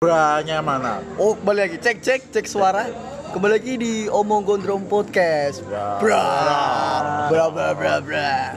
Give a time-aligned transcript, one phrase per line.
[0.00, 1.04] Branya mana?
[1.20, 1.76] Oh, kembali lagi.
[1.76, 2.88] Cek cek cek suara.
[3.36, 5.60] Kembali lagi di Omong Gondrong Podcast.
[5.68, 6.00] Ya.
[6.00, 6.24] Bra.
[7.28, 8.56] Bra bra bra bra.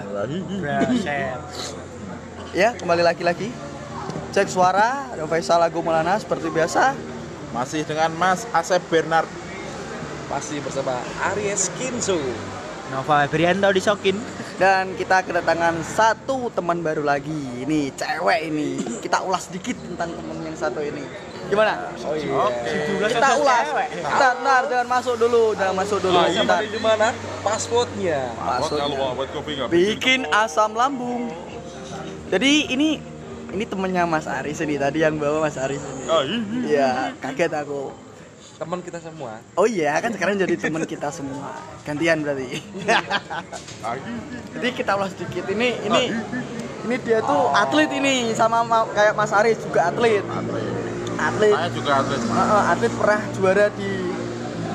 [2.55, 3.52] Ya, kembali lagi lagi.
[4.32, 6.96] Cek suara, ada Faisal Agung Maulana seperti biasa.
[7.52, 9.28] Masih dengan Mas Asep Bernard.
[10.32, 10.96] Masih bersama
[11.36, 12.24] Aries Kinzo.
[12.88, 14.16] Nova Febrianto disokin.
[14.54, 17.66] Dan kita kedatangan satu teman baru lagi.
[17.66, 18.70] Ini cewek ini.
[19.02, 21.02] Kita ulas sedikit tentang teman yang satu ini.
[21.50, 21.92] Gimana?
[22.06, 22.44] Oh iya.
[23.10, 23.66] Kita ulas.
[23.92, 26.18] Bentar, bentar, jangan masuk dulu, jangan masuk dulu.
[26.18, 26.61] Nah, Bentar.
[26.64, 27.08] di mana?
[27.44, 28.20] Passwordnya.
[28.39, 31.33] Maksudnya bikin asam lambung.
[32.31, 32.97] Jadi ini
[33.53, 36.03] ini temennya Mas Aris ini tadi yang bawa Mas Aris ini.
[36.73, 38.03] Iya, kaget aku.
[38.64, 39.31] Teman kita semua.
[39.53, 41.52] Oh iya, kan sekarang jadi teman kita semua.
[41.84, 42.64] Gantian berarti.
[44.53, 46.03] jadi kita ulas sedikit ini ini
[46.84, 50.23] ini dia tuh atlet ini sama ma- kayak Mas Aris juga atlet.
[51.14, 51.53] Atlet.
[51.53, 53.92] Saya juga atlet Heeh, atlet pernah juara di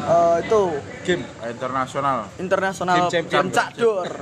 [0.05, 0.63] eh, itu
[1.03, 1.25] Game.
[1.43, 2.19] internasional.
[2.37, 3.49] internasional Game champion.
[3.49, 4.05] pencak dor.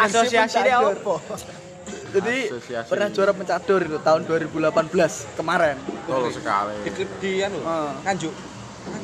[0.00, 0.96] Asosiasi dia apa?
[2.08, 2.88] Jadi Asosiasi.
[2.88, 6.74] pernah juara pencak dor itu tahun 2018 kemarin Betul sekali.
[6.84, 7.92] Di, di anu, Ah.
[8.04, 8.34] Nganjuk.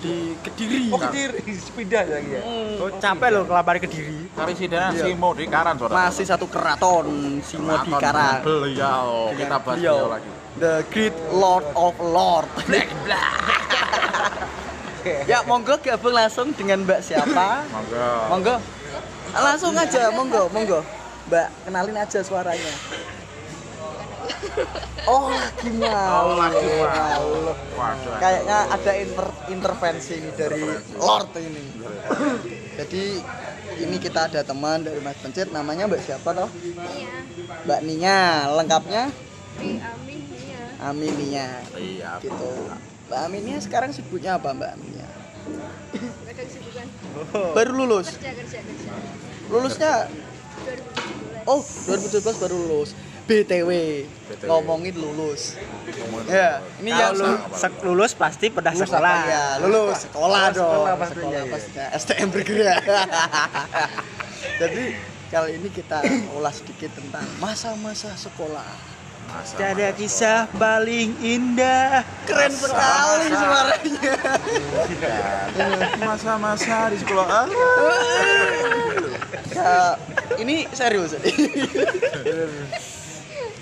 [0.01, 0.89] di Kediri.
[0.89, 1.45] Oh, ketir.
[1.77, 2.43] Pindah lagi ya.
[2.81, 4.33] Oh, capek loh kelapar ke diri.
[4.33, 5.13] Karisidenan Iya.
[5.13, 6.09] Simo di Karan, saudara.
[6.09, 7.05] Masih satu keraton
[7.45, 8.41] Simo di Keraton Karang.
[8.41, 9.29] Beliau.
[9.29, 10.31] Dengan Kita bahas beliau, beliau lagi.
[10.57, 12.49] The Great Lord of Lord.
[15.31, 17.69] ya monggo gabung langsung dengan Mbak siapa?
[17.69, 18.09] Monggo.
[18.33, 18.57] Monggo.
[19.35, 20.81] Langsung aja, monggo, monggo.
[21.25, 22.75] Mbak, kenalin aja suaranya.
[25.05, 26.33] Oh, lagi mau.
[26.33, 27.29] Oh, lagi mau.
[28.21, 30.65] Kayaknya ada inter- intervensi nih dari
[30.97, 31.65] Lord ini.
[32.77, 33.03] Jadi
[33.85, 36.49] ini kita ada teman dari Mas Pencit, namanya Mbak siapa toh?
[36.49, 37.13] Iya,
[37.67, 38.21] Mbak Nia,
[38.55, 39.03] lengkapnya
[39.61, 39.79] Amin.
[40.81, 41.49] Aminia.
[41.75, 42.21] Iya.
[42.21, 42.53] Gitu.
[43.09, 45.09] Mbak Aminia sekarang sibuknya apa Mbak Aminia?
[47.55, 48.17] Baru lulus.
[48.17, 48.91] kerja kerja kerja.
[49.53, 49.93] Lulusnya
[50.65, 51.45] 2017.
[51.47, 52.91] oh 2017 baru lulus.
[53.25, 53.71] BTW,
[54.05, 54.45] BTW.
[54.45, 55.57] ngomongin lulus.
[56.27, 59.17] Ya, ini yang Kalau lu sek- lulus pasti pernah lulus sekolah.
[59.17, 59.45] apa ya?
[59.61, 60.61] Lulus sekolah Oh, dong.
[60.61, 61.49] sekolah pastinya, Sekolah iya.
[61.49, 61.87] pastinya.
[61.95, 62.83] STM bergerak.
[64.61, 64.85] Jadi
[65.27, 65.99] kali ini kita
[66.33, 68.94] ulas sedikit tentang masa-masa sekolah.
[69.25, 72.05] Masa- Ada kisah paling indah.
[72.25, 74.15] Keren sekali suaranya.
[75.99, 77.27] Masa-masa di sekolah.
[77.27, 77.47] Ah.
[79.51, 79.75] Ya,
[80.37, 81.15] ini serius.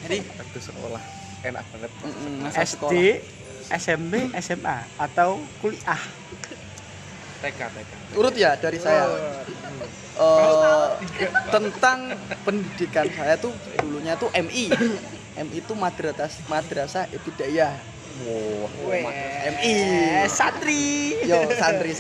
[0.02, 1.02] Jadi Waktu sekolah.
[1.42, 1.90] Enak banget.
[2.38, 2.94] masa SD, sekolah.
[3.72, 5.98] SMP, SMA atau kuliah.
[7.40, 7.90] TK, TK.
[8.14, 9.10] Urut ya dari saya.
[10.12, 10.94] Eh,
[11.48, 14.68] tentang pendidikan saya tuh dulunya tuh MI.
[15.32, 17.92] MI itu madrasah madrasah ibtidaiyah.
[18.84, 19.02] Weh,
[19.48, 19.72] MI.
[19.72, 21.16] Eh, santri.
[21.24, 21.48] Yo.
[21.56, 21.96] Santri.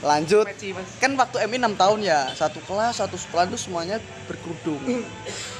[0.00, 0.48] Lanjut.
[0.48, 0.88] Peci, Mas.
[0.96, 2.20] Kan waktu MI 6 tahun ya.
[2.32, 4.80] Satu kelas, satu sekolah itu semuanya berkerudung.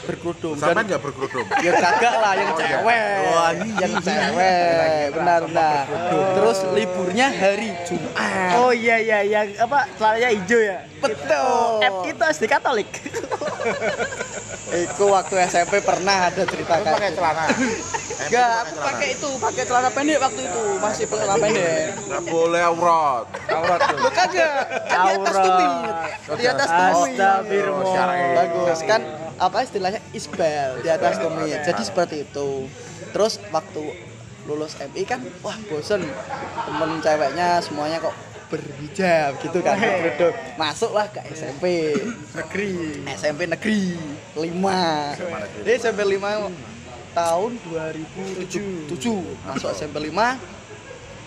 [0.09, 0.57] Berkerudung.
[0.57, 1.45] Dan nggak berkerudung.
[1.61, 2.65] ya kagak lah yang Oh, iya.
[2.65, 3.13] cewek.
[3.29, 5.05] Wah, yang cewek.
[5.13, 5.85] Benar benar.
[6.09, 8.51] Terus liburnya hari Jumat.
[8.59, 10.79] Oh iya iya yang apa celananya hijau ya?
[11.05, 11.85] Betul.
[11.85, 12.89] F itu SD Katolik.
[14.69, 17.19] Iku waktu SMP pernah ada cerita Pakai kayak gitu.
[17.25, 17.45] celana.
[18.19, 21.85] Enggak, aku pakai itu, pakai celana pendek waktu itu, masih pakai celana pendek.
[22.05, 23.25] Nggak boleh aurat.
[23.49, 23.99] Aurat tuh.
[24.05, 24.53] Lu kagak,
[24.85, 25.95] kan di atas tumit.
[26.37, 27.17] Di atas tumit.
[27.17, 28.05] Astagfirullah.
[28.05, 28.33] Oh.
[28.37, 29.01] Bagus kan
[29.39, 31.59] apa istilahnya isbal di atas tumit.
[31.65, 32.69] Jadi seperti itu.
[33.09, 33.83] Terus waktu
[34.45, 36.09] lulus MI kan wah bosen
[36.65, 38.17] temen ceweknya semuanya kok
[38.49, 39.77] berhijab gitu kan.
[39.77, 40.35] Berkerudung.
[40.57, 41.95] masuklah ke SMP
[42.33, 42.75] Negeri.
[43.13, 43.81] SMP negeri
[44.33, 44.41] 5
[45.59, 46.49] Jadi SMP 5
[47.11, 48.89] tahun 2007
[49.45, 50.57] masuk SMP 5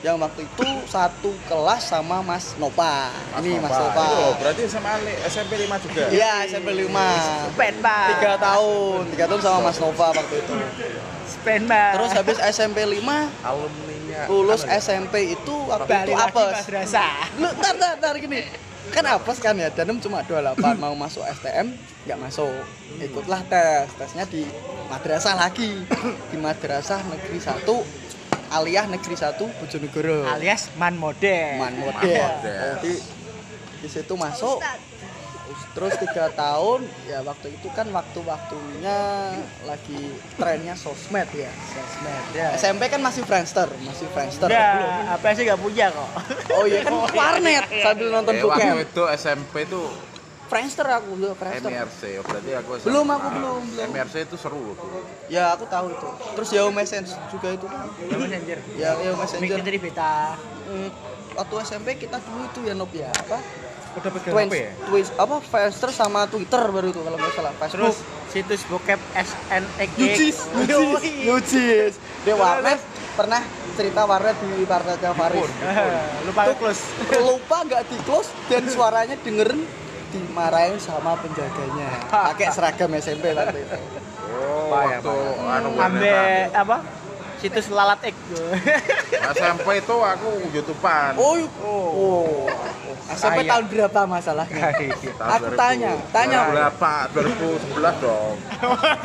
[0.02, 5.14] yang waktu itu satu kelas sama Mas Nova ini Mas Nova Oh, berarti sama Ali-
[5.24, 6.10] SMP 5 juga.
[6.10, 6.90] iya SMP 5
[7.54, 8.18] Spen pak.
[8.18, 9.02] tiga tahun.
[9.14, 10.54] Tiga tahun sama Mas Nova waktu itu.
[11.28, 11.90] Spen pak.
[11.94, 13.30] terus habis SMP 5
[14.12, 14.28] Alumninya.
[14.28, 16.68] lulus SMP itu waktu itu apes.
[17.40, 18.44] Lu tar tar tar gini.
[18.92, 21.72] Kan apes kan ya danem cuma 28 mau masuk STM
[22.08, 22.52] nggak masuk.
[23.00, 24.44] Ikutlah tes tesnya di
[24.92, 25.80] madrasah lagi.
[26.32, 27.64] Di madrasah negeri 1
[28.52, 30.28] aliyah negeri 1 Bojonegoro.
[30.28, 31.56] Alias man model.
[31.56, 32.28] man model.
[32.44, 32.94] Jadi
[33.82, 34.60] di situ masuk.
[35.72, 38.98] Terus tiga tahun ya waktu itu kan waktu-waktunya
[39.64, 40.02] lagi
[40.34, 42.48] trennya sosmed ya Sosmed ya.
[42.56, 46.10] SMP kan masih Friendster masih Friendster Udah, apa sih gak punya kok.
[46.54, 49.88] oh iya kan warnet sambil nonton Eh, waktu itu SMP tuh
[50.46, 52.86] Friendster aku dulu Friendster MRC, oh, berarti aku SMA.
[52.86, 53.88] Belum, aku belum, belum.
[53.90, 55.00] MRC itu seru tuh.
[55.28, 58.58] ya aku tahu itu terus Yahoo Messenger juga itu kan Messenger.
[58.76, 60.36] ya Yahoo Messenger Bikin dari beta.
[60.62, 60.92] Hmm,
[61.34, 63.40] waktu SMP kita dulu itu ya Nob ya apa
[63.92, 64.72] Udah pegang Twins, HP ya?
[64.88, 67.98] Twins, apa Friendster sama Twitter baru itu kalau nggak salah Facebook Terus
[68.32, 69.90] situs bokep SNX.
[70.00, 71.94] Yucis, Yucis, Yucis.
[72.24, 72.80] Dia warnet
[73.20, 73.44] pernah
[73.76, 75.52] cerita warnet di warnetnya Faris.
[76.24, 76.82] Lupa Itu close.
[77.20, 79.68] Lupa nggak di close dan suaranya dengerin
[80.12, 82.08] dimarahin sama penjaganya.
[82.08, 83.78] Pakai seragam SMP waktu itu.
[84.32, 85.16] Oh, waktu
[85.52, 86.78] anu Ambe apa?
[87.42, 88.14] Situs lalat X.
[88.14, 88.38] aku.
[89.34, 91.18] SMP itu aku YouTubean.
[91.18, 92.46] Oh, oh.
[93.10, 93.50] SMP Saya.
[93.50, 94.62] tahun berapa masalahnya?
[94.70, 96.40] Tahun Aku tanya, tanya.
[96.54, 97.10] Berapa?
[97.18, 98.36] 2011 dong.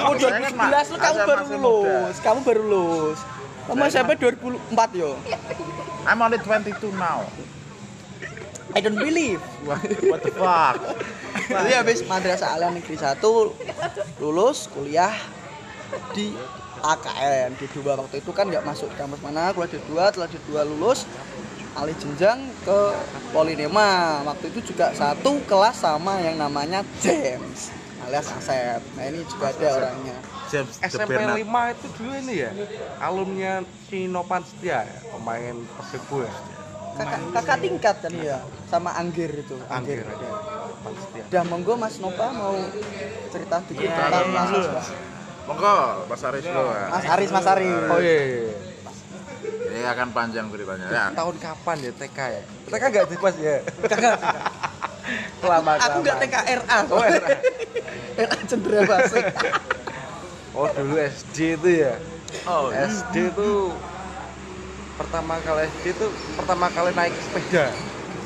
[0.05, 2.17] Oh, Saya kan 2011 lu kamu baru lulus.
[2.21, 3.19] Kamu baru lulus.
[3.67, 5.17] Kamu SMP 2004 yo.
[6.05, 7.25] I'm only 22 now.
[8.77, 9.41] I don't believe.
[9.65, 9.81] What,
[10.13, 10.77] what the fuck?
[11.49, 13.17] Jadi habis Madrasah Alia Negeri 1
[14.21, 15.17] lulus kuliah
[16.13, 16.37] di
[16.83, 20.41] AKN di dua waktu itu kan nggak masuk kampus mana kuliah di dua setelah di
[20.49, 21.09] dua lulus
[21.77, 22.79] alih jenjang ke
[23.37, 27.73] Polinema waktu itu juga satu kelas sama yang namanya James
[28.07, 28.81] alias Asep.
[28.95, 30.17] Nah ini juga ada orangnya.
[30.47, 31.43] James SMP Bernard.
[31.43, 32.51] 5 itu dulu ini ya
[33.03, 33.55] alumninya
[33.91, 36.35] si Nopan Setia ya pemain Persibo ya.
[36.97, 38.13] Kakak, kakak tingkat kan?
[38.15, 38.39] Ya
[38.71, 40.07] sama Anggir itu Anggir.
[40.07, 40.29] Ada.
[40.87, 42.55] Setia udah monggo Mas Nova mau
[43.35, 44.63] cerita dikit tentang Mas iya.
[44.63, 44.83] Nova.
[45.47, 45.79] Monggo,
[46.11, 46.87] Mas Aris dulu ya.
[46.91, 48.57] Mas Aris Mas Aris oh iya, iya, iya.
[49.67, 51.05] Ini akan panjang ceritanya ya.
[51.15, 52.43] tahun kapan ya TK ya?
[52.67, 53.57] TK nggak sih pas ya.
[55.47, 57.29] Lama aku nggak TKRA oh era.
[58.17, 59.21] RA cendera basi
[60.57, 61.95] oh dulu SD itu ya?
[62.49, 63.71] Oh, SD itu
[64.99, 67.71] pertama kali SD itu pertama kali naik sepeda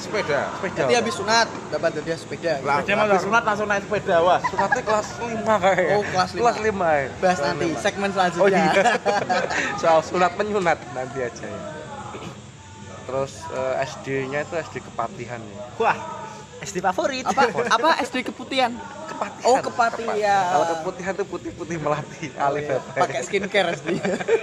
[0.00, 0.40] sepeda.
[0.52, 2.52] sepeda Jadi habis sunat dapat hadiah sepeda.
[2.60, 3.26] Lah, Sepeda habis motor.
[3.26, 4.40] sunat langsung naik sepeda, Wah.
[4.42, 6.42] sunatnya kelas 5 kayak Oh, kelas lima.
[6.42, 7.78] kelas 5 ya Bahas Kelas nanti lima.
[7.78, 8.64] segmen Oh selanjutnya.
[8.66, 8.84] iya.
[9.80, 11.60] Soal sunat menyunat nanti aja ya.
[13.02, 15.58] Terus eh, SD-nya itu SD Kepatihan ya.
[15.76, 15.96] Wah,
[16.60, 17.24] SD favorit.
[17.24, 18.70] apa apa SD keputihan?
[19.08, 19.44] Kepatihan.
[19.44, 20.44] Oh, Kepatihan.
[20.46, 22.78] Kalau Keputihan itu putih-putih melati alif ya.
[22.94, 23.88] Pakai skincare SD.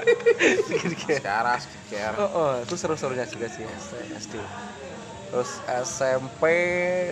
[0.68, 1.18] Skincare.
[1.18, 2.15] Sekarang skincare.
[2.18, 3.63] Oh, oh, itu seru-serunya juga sih
[4.12, 4.36] SD.
[5.28, 5.52] Terus
[5.84, 6.44] SMP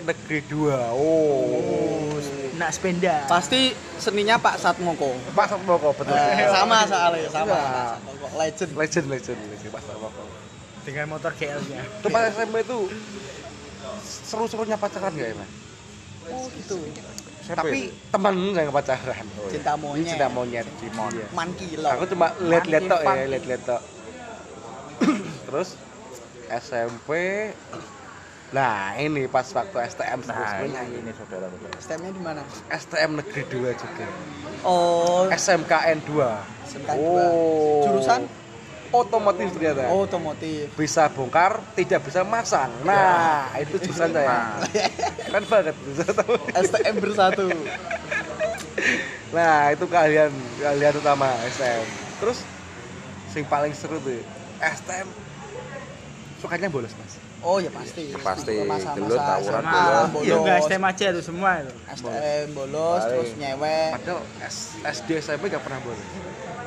[0.00, 0.72] Negeri 2.
[0.96, 2.16] Oh.
[2.56, 3.28] Nak sepeda.
[3.28, 5.12] Pasti seninya Pak Satmoko.
[5.36, 6.16] Pak Satmoko betul.
[6.16, 7.52] Eh, sama soalnya, sama.
[7.52, 7.60] Iya.
[7.60, 8.26] Pak Satmoko.
[8.40, 8.70] Legend.
[8.72, 10.24] Legend, legend, legend Pak Satmoko.
[10.88, 11.82] Dengan motor GL-nya.
[11.84, 12.78] Itu pas SMP itu
[14.06, 15.50] seru-serunya pacaran gak ya, Mas?
[16.32, 16.76] Oh, gitu.
[17.46, 19.26] Tapi teman yang pacaran.
[19.52, 20.08] Cinta Ini monyet.
[20.10, 20.66] cinta monyet.
[20.82, 21.12] Cimon.
[21.14, 21.26] Iya.
[21.30, 21.88] Man kilo.
[21.94, 23.82] Aku cuma lihat-lihat tok ya, lihat-lihat tok.
[25.46, 25.68] Terus
[26.50, 27.10] SMP
[28.54, 31.74] Nah, ini pas waktu STM Nah, sebenarnya ini, ini saudara-saudara.
[31.82, 32.42] STM-nya di mana?
[32.70, 34.06] STM Negeri 2 juga.
[34.62, 36.70] Oh, SMKN 2.
[36.70, 37.26] SMK dua.
[37.86, 38.20] Jurusan
[38.94, 39.90] otomotif ternyata.
[39.90, 40.70] oh, otomotif.
[40.78, 42.70] Bisa bongkar, tidak bisa masang.
[42.86, 44.62] Nah, itu jurusan saya.
[45.26, 45.74] Keren banget.
[46.54, 47.50] STM bersatu.
[49.34, 50.30] Nah, itu kalian
[50.62, 51.82] kalian utama STM.
[52.22, 52.38] Terus
[53.34, 54.22] sing paling seru tuh
[54.62, 55.10] STM
[56.38, 57.25] sukanya bolos, Mas.
[57.46, 58.10] Oh, ya pasti.
[58.10, 58.54] Pasti.
[58.66, 59.86] Masa-masa Dulu tawuran dulu.
[59.86, 60.38] Iya, bolos.
[60.42, 61.72] enggak STM aja itu semua itu.
[61.94, 63.10] STM bolos, Paling.
[63.14, 63.88] terus nyewek.
[63.94, 66.02] Padahal S, SD SMP gak pernah bolos.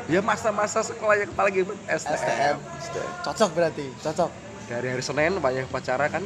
[0.08, 2.56] Ya masa-masa sekolah yang paling hebat STM.
[2.80, 3.10] STM.
[3.28, 4.32] Cocok berarti, cocok.
[4.72, 6.24] Dari hari Senin banyak upacara kan.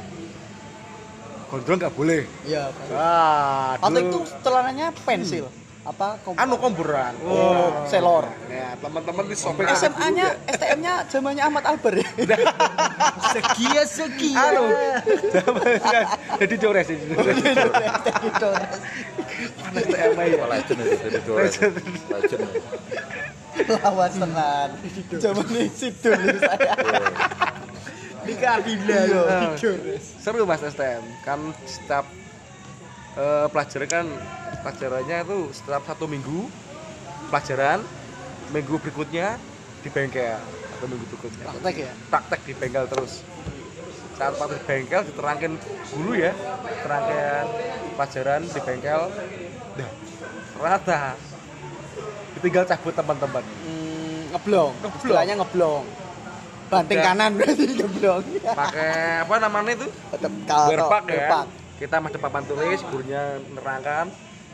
[1.50, 2.22] Gondrong nggak boleh.
[2.46, 2.70] Iya.
[2.94, 5.50] Wah, Atau itu celananya pensil.
[5.84, 7.12] Apa kom- anu komburan.
[7.22, 8.24] Oh, selor.
[8.48, 12.08] Ya, teman-teman di sobek SMA-nya, STM-nya zamannya Ahmad Albar ya.
[13.36, 14.32] Segi ya segi.
[14.32, 14.72] Anu.
[16.40, 16.56] Jadi
[16.88, 17.04] ini.
[19.60, 20.36] Mana STM ya?
[20.38, 21.38] Oh, legend itu dari dua.
[21.44, 21.74] Legend.
[22.10, 22.42] Legend.
[23.84, 24.70] Lawas tenan.
[25.14, 26.74] Zamannya Sidul itu saya.
[28.24, 29.52] Di Kardina Iya.
[30.00, 31.04] Seru Mas STM.
[31.22, 32.08] Kan setiap
[33.16, 34.06] eh, pelajaran kan
[34.64, 36.48] pelajarannya itu setiap satu minggu
[37.28, 37.80] pelajaran
[38.50, 39.36] minggu berikutnya
[39.82, 41.94] di bengkel atau minggu berikutnya Praktek ya.
[42.10, 43.26] praktek di bengkel terus
[44.14, 45.52] saat praktek di bengkel diterangkan
[45.92, 46.32] dulu ya
[46.82, 47.46] terangkan
[47.94, 49.02] pelajaran di bengkel
[49.74, 49.90] dah
[50.54, 51.00] ternyata
[52.34, 54.72] ditinggal cabut teman-teman Hmm, ngeblong.
[54.98, 55.84] Istilahnya ngeblong.
[56.68, 57.06] Banting Udah.
[57.06, 58.24] kanan berarti ngeblong.
[58.44, 61.46] pakai apa namanya itu ya berpak.
[61.84, 64.08] Kita masih papan tulis gurunya nerangkan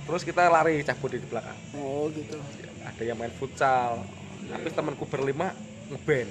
[0.09, 1.53] terus kita lari cabut di belakang.
[1.77, 2.41] Oh, gitu.
[2.81, 4.01] ada yang main futsal.
[4.49, 5.53] Tapi temanku berlima
[5.93, 6.29] ngeband.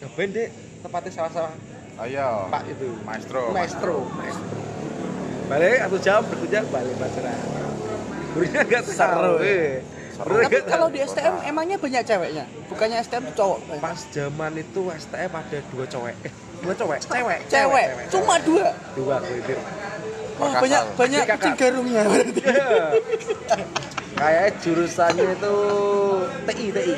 [0.00, 0.48] Ngeband deh
[0.80, 1.52] tempatnya salah-salah
[2.00, 2.48] Ayo.
[2.48, 2.88] pak itu.
[3.04, 3.52] Maestro.
[3.52, 4.58] maestro maestro.
[5.52, 7.60] Balik satu jam berikutnya balik pacaran
[8.30, 9.34] gurunya nggak Seru,
[10.22, 10.44] ya.
[10.44, 12.44] Tapi kalau di STM emangnya banyak ceweknya?
[12.66, 13.58] Bukannya STM tuh cowok?
[13.64, 13.80] banyak?
[13.80, 18.68] pas zaman itu STM ada dua cowok eh dua cowok cewek Cewek, cuma dua.
[18.92, 19.54] dua itu
[20.36, 22.42] Wah, banyak banyak kucing garungnya berarti.
[24.14, 25.54] kayak jurusannya itu
[26.46, 26.94] TI TI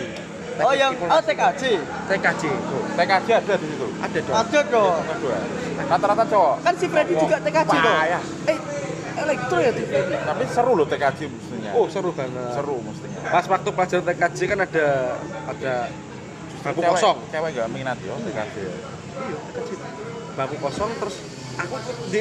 [0.53, 1.81] Oh, yang oh TKJ.
[2.13, 2.43] TKJ.
[2.93, 3.87] TKJ ada di situ.
[3.99, 5.01] ada dong Ada dong.
[5.83, 6.55] Rata-rata cowok.
[6.61, 7.97] Kan si Freddy juga TKJ dong.
[7.97, 8.23] payah.
[8.47, 8.59] Eh,
[9.17, 9.71] elektro ya.
[10.23, 11.21] Tapi seru loh TKJ
[11.65, 11.71] mestinya.
[11.73, 13.19] oh seru banget seru mestinya.
[13.25, 14.87] pas waktu pelajaran TKJ kan ada
[15.47, 15.75] ada
[16.61, 18.57] bangku Cewek- kosong Cewek nggak minat yo TKJ.
[20.33, 21.17] bangku kosong terus
[21.55, 21.75] aku
[22.09, 22.21] di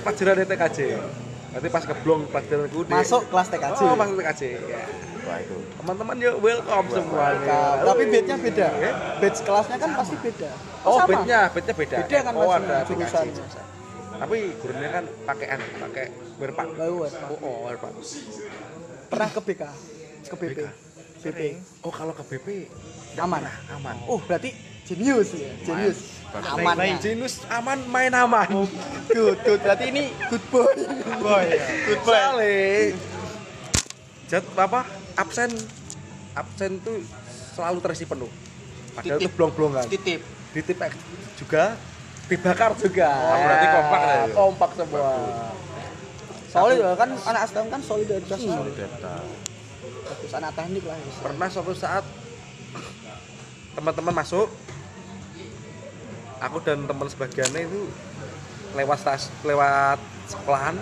[0.00, 0.78] pelajaran di TKJ
[1.48, 3.80] nanti pas keblong pelajaranku di Masuk kelas TKJ.
[3.82, 4.80] oh masuk TKJ ya.
[5.20, 5.56] Wah itu.
[5.76, 8.68] teman-teman yuk welcome semuanya Nah, tapi bednya beda.
[9.18, 10.50] Batch kelasnya kan pasti beda.
[10.82, 11.08] oh sama?
[11.10, 13.26] bednya bednya beda Beda kan oh ada jurusan.
[14.18, 16.06] Tapi gurunya kan pakai anu pakai
[16.38, 16.70] Mas.
[17.30, 17.70] oh oh
[19.08, 19.62] Pernah ke BK?
[20.28, 20.58] Ke BP?
[21.18, 21.40] BP.
[21.82, 22.68] oh kalau ke BP
[23.18, 23.42] Aman.
[23.74, 24.54] aman Oh, berarti
[24.86, 25.98] jenius ya, jenius.
[26.30, 26.76] Aman.
[26.78, 26.94] ya.
[27.02, 28.46] Jinus aman main aman
[29.10, 29.60] Good, good.
[29.64, 30.74] Berarti ini good boy.
[31.18, 31.46] Boy.
[31.88, 32.46] good boy
[34.28, 34.84] jat apa
[35.16, 35.48] absen
[36.36, 37.00] absen tuh
[37.56, 38.28] selalu terisi penuh
[38.92, 39.32] padahal itu Titip.
[39.40, 40.20] blong-blongan Titip.
[40.52, 40.92] ditip X
[41.40, 41.80] juga
[42.28, 44.22] dibakar juga Oh, berarti kompak ya?
[44.32, 45.10] kompak semua
[46.48, 48.40] Solid kan anak STM kan solidaritas.
[48.40, 49.14] Data.
[50.08, 50.96] Bagus anak teknik lah.
[50.96, 51.12] ya.
[51.20, 52.04] pernah suatu saat
[53.76, 54.48] teman-teman masuk
[56.40, 57.92] aku dan teman sebagiannya itu
[58.72, 60.80] lewat stas lewat sekolahan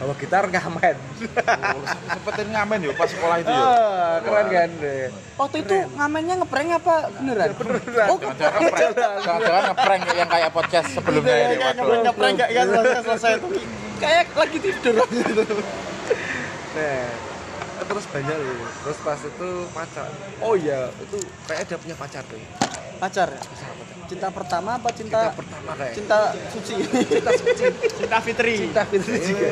[0.00, 3.60] bawa gitar ngamen Oh, Sempetin ngamen yo pas sekolah itu yo.
[3.60, 7.48] Ah, keren kan deh Waktu itu ngamennya ngeprank apa beneran?
[7.52, 8.08] beneran.
[8.08, 8.92] Oh, Jangan-jangan ngeprank.
[9.20, 11.56] Jangan-jangan ngeprank kayak yang kayak podcast sebelumnya ini.
[11.60, 12.00] Waduh.
[12.02, 13.48] ngeprank gak kan selesai selesai itu.
[14.00, 15.42] Kayak lagi tidur gitu.
[16.70, 17.08] Nah,
[17.84, 18.68] terus banyak loh.
[18.80, 20.08] Terus pas itu pacar.
[20.40, 22.40] Oh iya, itu kayak dia punya pacar tuh.
[23.00, 23.42] Pacar ya?
[24.06, 25.94] Cinta pertama apa cinta Kita pertama kayak.
[25.94, 26.18] cinta
[26.50, 26.74] suci?
[26.82, 27.64] Cinta suci.
[27.96, 28.54] Cinta Fitri.
[28.60, 29.48] Cinta Fitri juga.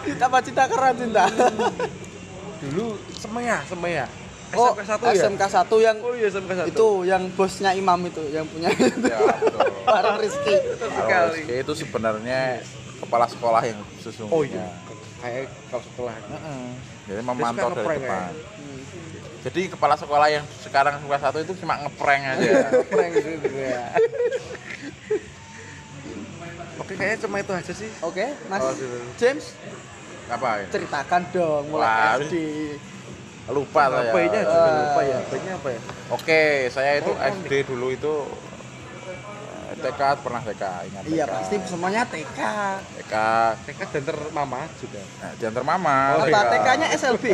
[0.00, 1.24] Cinta apa cinta karena cinta?
[2.62, 4.06] Dulu semea, semea.
[4.54, 5.22] Oh, SMK satu ya.
[5.26, 6.68] SMK 1 yang Oh iya SMK satu.
[6.70, 9.18] itu yang bosnya Imam itu, yang punya Ya,
[10.16, 10.54] Rizky.
[10.54, 11.34] Betul Kalau sekali.
[11.36, 12.40] Rizky itu sebenarnya
[12.96, 14.30] kepala sekolah yang sesungguhnya.
[14.30, 14.66] Oh iya.
[15.18, 16.14] Kayak kalau sekolah.
[16.14, 16.62] Heeh.
[17.06, 18.30] Jadi memantau dari depan.
[19.46, 22.66] Jadi kepala sekolah yang sekarang kelas satu itu cuma ngeprank aja.
[22.84, 23.94] Prank gitu ya.
[26.76, 27.90] Oke, kayaknya cuma itu aja sih.
[28.02, 28.98] Oke, Mas Oh, gitu.
[29.16, 29.54] James
[30.26, 30.66] Ngapain?
[30.68, 32.34] ceritakan dong mulai Wah, SD.
[33.46, 34.10] Lupa saya.
[34.10, 34.74] Apa-nya juga Eh.
[34.82, 35.18] lupa ya.
[35.54, 35.80] Apa ya?
[36.10, 38.14] Oke, saya itu Oh, SD dulu itu
[39.64, 41.32] eh, TK pernah TK ingat Iya TK.
[41.32, 42.38] pasti semuanya TK.
[42.98, 43.14] TK
[43.62, 44.98] TK danter mama juga.
[45.16, 46.50] nah, diantar mama Oh, Apa iya.
[46.52, 47.24] TK-nya SLB?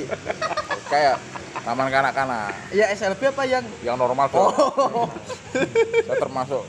[0.93, 1.17] Kayak
[1.59, 3.65] taman kanak-kanak Iya SLB apa yang?
[3.81, 5.09] Yang normal dong Oh.
[6.07, 6.63] saya termasuk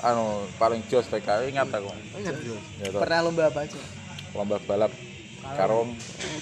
[0.00, 0.24] anu
[0.58, 1.88] paling jos TK ingat aku?
[2.12, 2.34] Ingat.
[2.36, 2.60] Juga.
[2.78, 3.78] ya, pernah lomba apa aja?
[4.32, 4.92] lomba balap
[5.54, 5.88] karung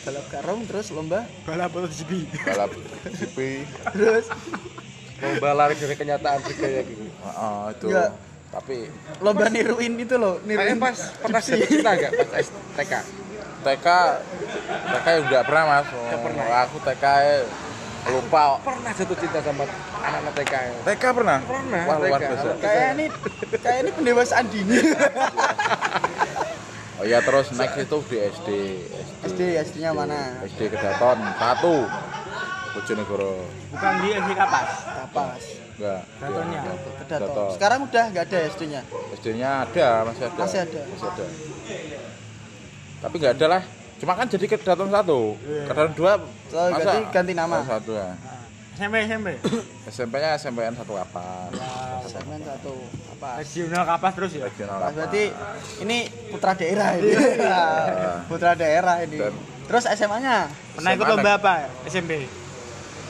[0.00, 1.22] Balap karung terus lomba?
[1.44, 2.10] Balap MotoGP.
[2.42, 2.70] balap
[3.18, 3.38] GP
[3.92, 4.26] terus?
[5.20, 7.04] Lomba lari dari kenyataan juga ya gitu.
[7.04, 7.86] Heeh, itu.
[7.90, 8.06] Iya.
[8.50, 10.90] tapi lomba niruin itu loh, niruin pas
[11.22, 12.50] pernah jatuh cinta nggak pas S-
[13.60, 13.68] TK?
[13.80, 13.86] TK
[14.90, 16.44] TK ya enggak pernah mas Nggak pernah.
[16.62, 17.36] aku TK -nya
[18.02, 19.64] lupa Pernah jatuh cinta sama
[20.00, 20.72] anak-anak TK ya?
[20.86, 22.26] TK pernah Pernah, wah luar TK.
[22.26, 23.06] biasa kayak ini
[23.56, 24.78] kayak ini pendewasaan dini.
[26.96, 28.48] oh iya terus next itu di SD
[29.22, 30.40] SD SD-nya mana?
[30.42, 31.74] SD Kedaton satu
[32.70, 34.70] Bojonegoro Bukan di SD Kapas.
[35.04, 35.42] Kapas.
[35.74, 36.58] enggak Kedatonnya.
[36.58, 36.92] Iya, Kedaton.
[37.02, 37.50] Kedaton.
[37.52, 38.80] Sekarang udah nggak ada SD-nya.
[39.12, 40.80] SD-nya ada masih ada Masih ada.
[40.86, 41.26] masih ada
[43.00, 43.62] tapi nggak ada lah
[43.96, 46.12] cuma kan jadi Kedaton satu Kedaton dua
[46.50, 47.62] Oh, ganti ganti nama.
[47.62, 48.10] satu ya
[48.72, 49.28] SMP SMP.
[49.86, 51.52] SMP-nya SMPN satu apa
[52.02, 52.72] Segmen satu
[53.12, 53.38] apa?
[53.38, 54.42] Regional Kapas terus ya.
[54.42, 55.22] regional Pas apa berarti
[55.78, 57.12] ini putra daerah ini.
[58.30, 59.20] putra daerah ini.
[59.20, 59.36] Dan-
[59.68, 61.54] Terus SMA-nya Pernah ikut SMA lomba apa?
[61.84, 62.24] SMP.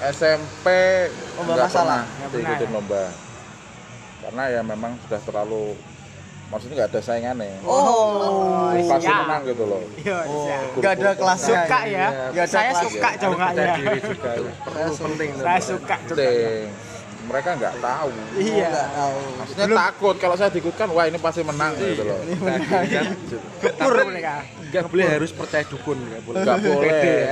[0.03, 0.67] SMP
[1.39, 2.03] Lomba nggak masalah?
[2.03, 2.75] pernah Nggak pernah diikutin ya?
[2.75, 3.03] lomba
[4.21, 5.65] karena ya memang sudah terlalu
[6.51, 9.17] maksudnya nggak ada saingannya Oh, pasti iya.
[9.23, 10.59] menang gitu loh Iya, iya.
[10.73, 11.61] nggak ada kelasnya.
[11.63, 12.07] Suka ya.
[12.29, 12.83] Nggak ada Saya kelas.
[12.85, 13.75] suka Percaya ya.
[13.77, 14.31] diri juga.
[14.61, 15.31] Perlu penting.
[15.37, 16.15] Saya suka juga.
[16.19, 16.67] penting
[17.23, 18.69] mereka nggak tahu Oh, Iya.
[18.69, 19.17] nggak tahu.
[19.39, 24.35] maksudnya takut kalau saya diikutkan wah ini pasti menang gitu loh Kan Kur mereka.
[24.67, 26.39] nggak boleh harus percaya dukun nggak boleh.
[26.41, 27.31] nggak boleh ya.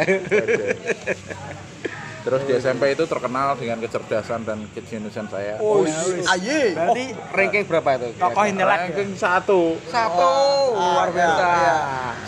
[2.29, 5.57] Terus di SMP itu terkenal dengan kecerdasan dan kejeniusan saya.
[5.65, 5.81] Oh,
[6.29, 6.77] Aye.
[6.77, 8.09] Berarti ranking berapa itu?
[8.21, 8.69] tokoh intelek.
[8.69, 8.85] ya?
[8.85, 9.61] Ranking satu.
[9.89, 10.33] Satu,
[10.77, 11.49] luar biasa.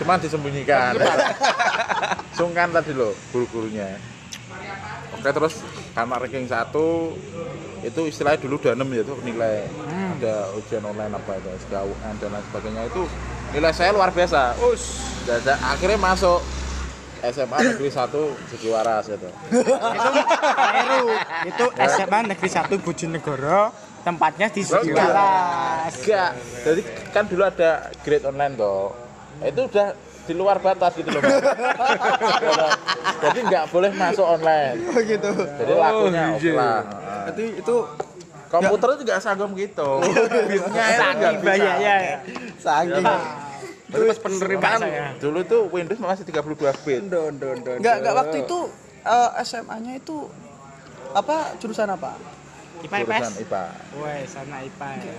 [0.01, 0.97] Cuman disembunyikan.
[2.41, 4.01] Sungkan tadi loh guru-gurunya.
[5.21, 5.61] Oke terus
[5.93, 7.13] karena ranking satu
[7.85, 9.69] itu istilahnya dulu danem ya itu nilai
[10.17, 13.03] ada ujian online apa itu SKUN dan lain sebagainya itu
[13.53, 14.57] nilai saya luar biasa.
[14.65, 15.05] Us.
[15.29, 16.41] Dan- dan akhirnya masuk
[17.29, 19.29] SMA negeri satu Sugiwaras gitu.
[19.53, 21.05] Keliru.
[21.45, 23.63] Itu SMA Negeri 1 Bojonegoro,
[24.01, 25.93] tempatnya di Sugiwaras.
[26.01, 26.31] Enggak.
[26.65, 26.81] Jadi
[27.13, 28.97] kan dulu ada grade online toh.
[29.45, 29.89] Itu udah
[30.25, 31.23] di luar batas gitu loh.
[33.25, 34.77] Jadi nggak boleh masuk online.
[34.89, 35.31] Oh gitu.
[35.37, 36.37] Jadi lakunya iya.
[36.37, 36.87] offline.
[37.29, 37.77] Berarti itu
[38.51, 40.03] Komputer itu nggak sanggup gitu.
[40.51, 41.73] Bitnya itu nggak bisa.
[41.79, 41.97] ya.
[42.59, 43.07] saking.
[43.91, 44.81] Berarti pas penerimaan.
[45.19, 47.01] Dulu tuh Windows masih 32 bit.
[47.11, 47.77] Don don don.
[47.77, 48.59] Enggak, enggak waktu itu
[49.03, 50.17] eh, SMA-nya itu
[51.11, 52.15] apa jurusan apa?
[52.87, 53.11] IPA IPS.
[53.11, 53.65] Jurusan IPA.
[54.01, 55.15] Wes, sana IPA ya.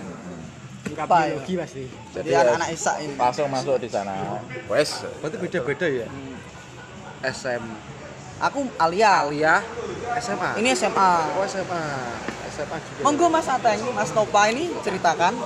[0.82, 1.84] IPA biologi pasti.
[2.16, 3.14] Jadi ya, anak-anak Isa ini.
[3.14, 4.40] langsung masuk di sana.
[4.66, 4.90] Wes.
[5.20, 6.08] Berarti beda-beda ya?
[7.22, 7.62] SM
[8.42, 9.22] Aku Alia.
[9.22, 9.62] Alia
[10.18, 10.58] SMA.
[10.58, 11.12] Ini SMA.
[11.38, 11.82] oh SMA.
[12.50, 13.00] SMA juga.
[13.06, 15.38] Monggo Mas Ateng, Mas Topa ini ceritakan.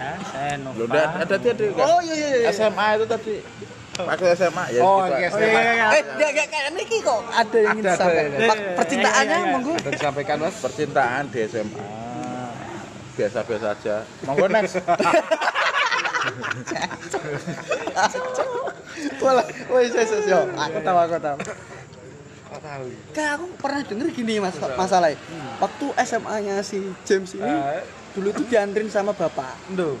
[0.00, 0.80] Ya, saya Nova.
[0.80, 1.84] udah ada tadi kan?
[1.84, 2.50] Oh iya iya iya.
[2.50, 3.34] SMA itu tadi.
[4.00, 4.80] Waktu SMA ya.
[4.80, 5.12] Oh, gitu.
[5.12, 5.86] oke, Oh, iya, iya, iya.
[5.92, 8.30] Eh, enggak enggak kayak ini kok ada yang ingin Ada, ada, disampaikan.
[8.32, 8.48] ada.
[8.48, 9.52] Pak, Percintaannya Iya, iya, iya.
[9.52, 9.72] monggo.
[9.76, 10.54] Ada disampaikan Mas.
[10.58, 11.84] Percintaan di SMA
[13.12, 13.96] biasa-biasa aja.
[14.24, 14.74] Monggo next.
[19.20, 20.40] Wala, woi ses ses yo.
[20.56, 21.36] Aku tahu aku tahu.
[22.50, 22.82] Enggak tahu.
[23.12, 25.16] Kayak aku pernah denger gini mas masalahnya.
[25.58, 27.82] Waktu SMA-nya si James ini Eh,
[28.14, 29.54] dulu itu diantrin sama bapak.
[29.70, 29.98] Ndo.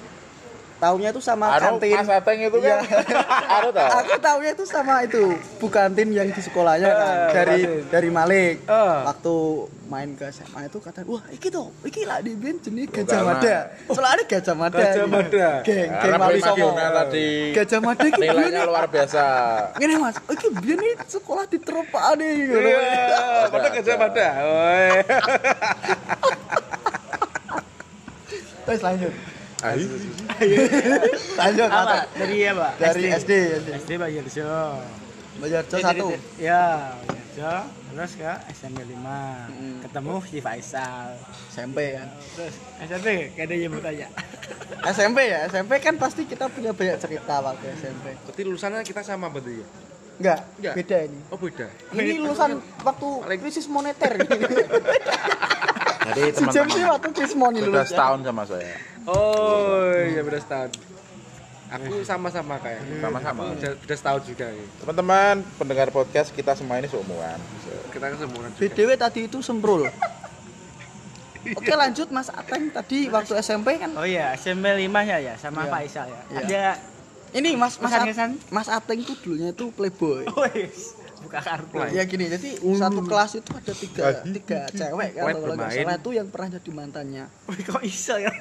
[0.80, 1.92] Taunya itu sama Anu kantin.
[1.92, 2.80] Mas Ateng itu kan.
[3.60, 3.88] Anu tau.
[4.00, 7.16] Aku taunya itu sama itu bu kantin yang di sekolahnya kan.
[7.28, 7.84] Eh, dari kantin.
[7.92, 8.54] dari Malik.
[8.64, 8.98] Eh.
[9.04, 9.34] Waktu
[9.90, 13.56] main ke SMA itu kata, wah iki tuh, iki lah di ben jenis Gajah Mada.
[13.92, 14.78] Soalnya Gajah Mada.
[14.80, 15.12] Gajah ini.
[15.12, 15.48] Mada.
[15.66, 16.56] Geng, geng Songo.
[16.56, 19.24] Fiona tadi Gajah Mada iki nilainya luar biasa.
[19.76, 22.68] Ngene Mas, oh, iki biyen nih sekolah di Teropane ngono.
[22.70, 24.26] Iya, pada kerja pada.
[24.48, 24.90] Oi.
[28.70, 29.12] Terus lanjut.
[29.66, 29.82] Ayo.
[31.34, 32.06] Lanjut Apa?
[32.14, 32.68] Dari apa?
[32.78, 33.68] Dari SD, SD.
[33.82, 34.54] SD Pak Yerjo.
[35.42, 36.06] Bayarjo Eh, satu.
[36.38, 37.52] Ya, Yerjo.
[37.90, 38.94] Terus ke SMP 5.
[38.94, 39.82] Hmm.
[39.82, 41.18] Ketemu si Faisal.
[41.50, 42.08] SMP kan.
[42.38, 44.06] Terus SMP kayak ada yang mau tanya.
[44.86, 48.14] SMP ya, SMP kan pasti kita punya banyak cerita waktu SMP.
[48.22, 49.66] Berarti lulusannya kita sama berarti ya?
[50.22, 50.74] Enggak, Enggak.
[50.78, 51.18] beda ini.
[51.34, 51.66] Oh beda.
[51.90, 52.50] Ini lulusan
[52.86, 54.14] waktu krisis moneter.
[56.10, 57.78] Jadi si James teman-teman waktu sudah lulus.
[57.80, 57.84] ya.
[57.88, 58.74] setahun sama saya.
[59.04, 60.70] Oh iya beda setahun.
[61.70, 62.82] Aku sama-sama kayak.
[62.98, 63.54] Sama-sama.
[63.54, 64.64] Beda, beda setahun juga ya.
[64.78, 67.38] Teman-teman pendengar podcast kita semua ini seumuran.
[67.88, 68.60] Kita kesemuran juga.
[68.60, 69.86] BDW tadi itu semprul.
[71.40, 73.96] Oke lanjut Mas Ateng tadi waktu SMP kan.
[73.96, 75.72] Oh iya, SMP 5 ya ya sama Iya.
[75.72, 76.20] Faisal ya.
[76.28, 76.36] Iya.
[76.36, 76.64] Ada
[77.30, 78.30] Ini Mas Mas, At- Kesan-kesan?
[78.50, 80.26] Mas Ateng itu dulunya itu playboy.
[80.28, 81.76] Wes, buka kartu.
[81.92, 86.10] Ya gini, jadi satu kelas itu ada tiga, tiga cewek kan kalau nggak salah itu
[86.16, 87.24] yang pernah jadi mantannya.
[87.46, 88.32] Wih, kok iso ya?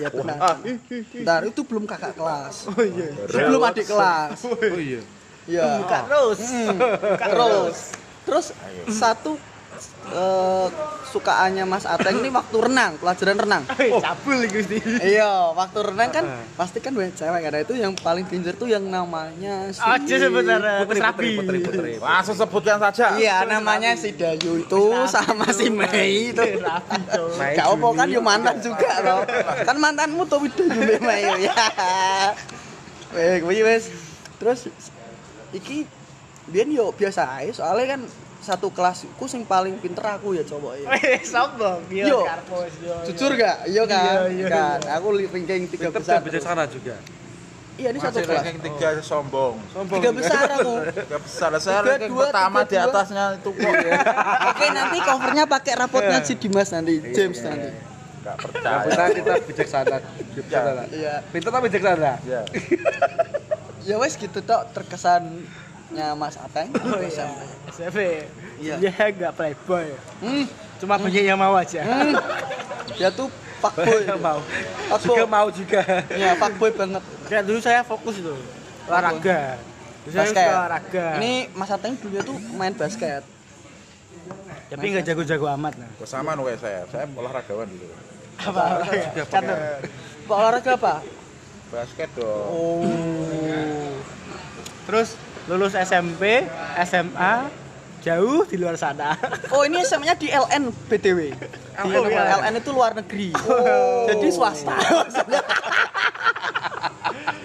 [0.00, 0.58] Ya benar.
[0.88, 2.72] Bentar, itu belum kakak kelas.
[2.72, 3.08] Oh iya.
[3.28, 4.48] Belum adik kelas.
[4.48, 5.00] Oh iya.
[5.44, 5.84] Iya.
[5.84, 6.40] Buka terus.
[6.80, 7.78] Buka Terus,
[8.24, 8.46] terus
[8.88, 9.36] satu
[10.10, 10.66] eh,
[11.12, 13.62] sukaannya Mas Ateng ini waktu renang, pelajaran renang.
[13.76, 14.80] Wih, cabul Gusti.
[15.00, 16.24] Iya, waktu renang kan
[16.56, 20.60] pasti kan banyak cewek karena itu yang paling danger tuh yang namanya si Aja sebentar
[20.82, 21.92] Putri, putri, putri, putri.
[22.00, 23.20] Langsung sebutkan saja.
[23.20, 26.40] Iya, namanya si Dayu itu sama si Mei itu.
[26.40, 27.28] Rabi, Cok.
[27.36, 29.20] Mei Gak apa kan yo mantan juga loh.
[29.68, 31.54] Kan mantanmu tuh Mbak Mei ya.
[33.12, 33.92] Kuwi wis.
[34.40, 34.72] Terus
[35.52, 35.84] iki
[36.48, 38.00] biyen yo biasa ae soalnya kan
[38.42, 40.88] satu kelasku sing paling pinter aku ya cowok ya.
[41.32, 41.80] Sombong.
[41.88, 42.20] Yo, Yo.
[42.26, 42.94] Karpos, yo.
[43.08, 43.70] Jujur gak?
[43.70, 44.02] Iya kan?
[44.02, 44.78] Iya, iya, kan.
[44.98, 46.14] Aku ranking tiga Tetap besar.
[46.18, 46.98] dan bijaksana juga.
[47.72, 48.42] Iya, ini satu Masih kelas.
[48.42, 49.56] ranking tiga sombong.
[49.88, 50.72] Tiga besar aku.
[50.90, 51.48] Tiga besar.
[51.56, 53.72] Saya Tiga, ranking dua, pertama tiga, di atasnya itu kok.
[54.52, 57.70] Oke, nanti covernya pakai rapotnya si Dimas nanti, James nanti.
[58.22, 59.10] Gak Yang percaya.
[59.14, 59.96] kita bijaksana.
[60.34, 60.82] Bijaksana.
[60.90, 61.14] Iya.
[61.30, 62.12] Pintar tapi bijaksana.
[62.26, 62.40] Ya.
[63.82, 64.70] Ya wes gitu tok
[65.92, 67.40] terkesannya Mas Ateng waktu SMP.
[67.70, 67.98] SMP.
[68.62, 68.74] Iya.
[68.80, 69.86] Dia enggak playboy.
[70.24, 70.44] Hmm,
[70.80, 71.80] Cuma banyak yang mau aja.
[71.84, 72.14] hmm.
[72.96, 73.28] Dia tuh
[73.60, 74.00] fuckboy.
[74.08, 74.38] Yang mau.
[74.88, 75.16] Fuckboy.
[75.16, 75.82] Juga mau juga.
[76.10, 77.02] Iya, fuckboy banget.
[77.28, 78.34] Kayak dulu saya fokus itu
[78.88, 79.60] olahraga.
[80.02, 80.48] Dulu saya Basket.
[80.50, 81.06] olahraga.
[81.20, 83.22] Ini Mas Ateng dulunya tuh main basket.
[84.72, 85.90] tapi nggak jago-jago amat nah.
[86.08, 86.88] Sama nih saya.
[86.88, 87.92] Saya olahragawan dulu.
[88.40, 88.88] Apa?
[89.28, 89.58] Catur.
[90.24, 90.94] Pak olahraga apa?
[91.68, 92.48] Basket dong.
[92.48, 93.92] Oh.
[94.88, 95.14] Terus
[95.48, 96.46] lulus SMP,
[96.86, 97.50] SMA,
[98.02, 99.14] jauh di luar sana.
[99.54, 101.18] Oh ini SMA-nya di LN BTW.
[101.32, 101.46] Di
[101.78, 102.36] Oh, iya.
[102.36, 103.30] LN itu luar negeri.
[104.10, 104.74] Jadi swasta.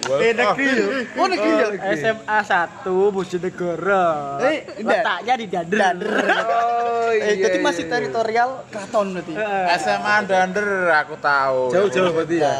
[0.08, 0.88] Eh, negeri loh.
[1.20, 1.68] Oh negeri ya.
[1.94, 4.40] SMA 1 Bojonegoro.
[4.40, 4.64] Eh.
[4.80, 5.76] Letaknya di Dander.
[5.76, 6.08] Dander.
[6.48, 9.32] Oh Eh, jadi masih teritorial keraton berarti.
[9.78, 11.68] SMA Dander aku tahu.
[11.68, 12.52] Jauh-jauh berarti ya.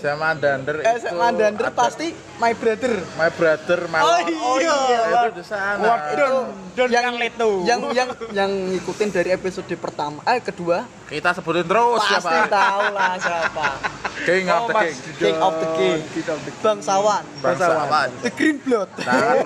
[0.00, 2.06] SMA Dander itu SMA Dander ada pasti
[2.36, 2.92] my brother.
[3.16, 4.60] My brother my Oh, lord.
[4.60, 4.76] iya.
[5.06, 5.84] Itu di sana.
[6.12, 6.28] Itu
[6.76, 7.48] Don yang Leto.
[7.62, 12.48] yang yang yang ngikutin dari episode pertama eh kedua Kita sebutin terus pasti siapa?
[12.48, 13.66] tahu lah siapa
[14.18, 14.96] King of Oh, the Mas King.
[15.14, 15.98] King of the King
[16.58, 18.08] bangsawan Bangsawan.
[18.18, 19.36] the green blood Sangat,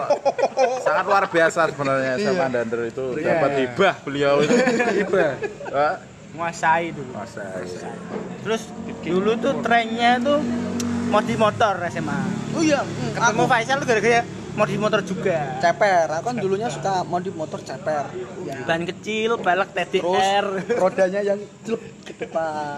[0.80, 4.54] sangat luar biasa sebenarnya SMA Dander itu dapat hibah beliau itu.
[4.96, 5.30] Hibah.
[5.68, 5.94] Wah,
[6.30, 7.10] Menguasai dulu.
[7.10, 7.42] Masa
[8.40, 8.62] Terus
[9.02, 10.38] dulu tuh trennya tuh
[11.10, 12.20] modif motor SMA.
[12.50, 14.22] oh iya hmm, Ketemu Faisal tuh gara-gara
[14.60, 15.38] modif motor juga.
[15.58, 18.04] ceper aku kan dulunya suka modif motor ceper
[18.62, 20.46] Ban kecil, balak terus TDR.
[20.76, 22.76] rodanya yang jelek ke depan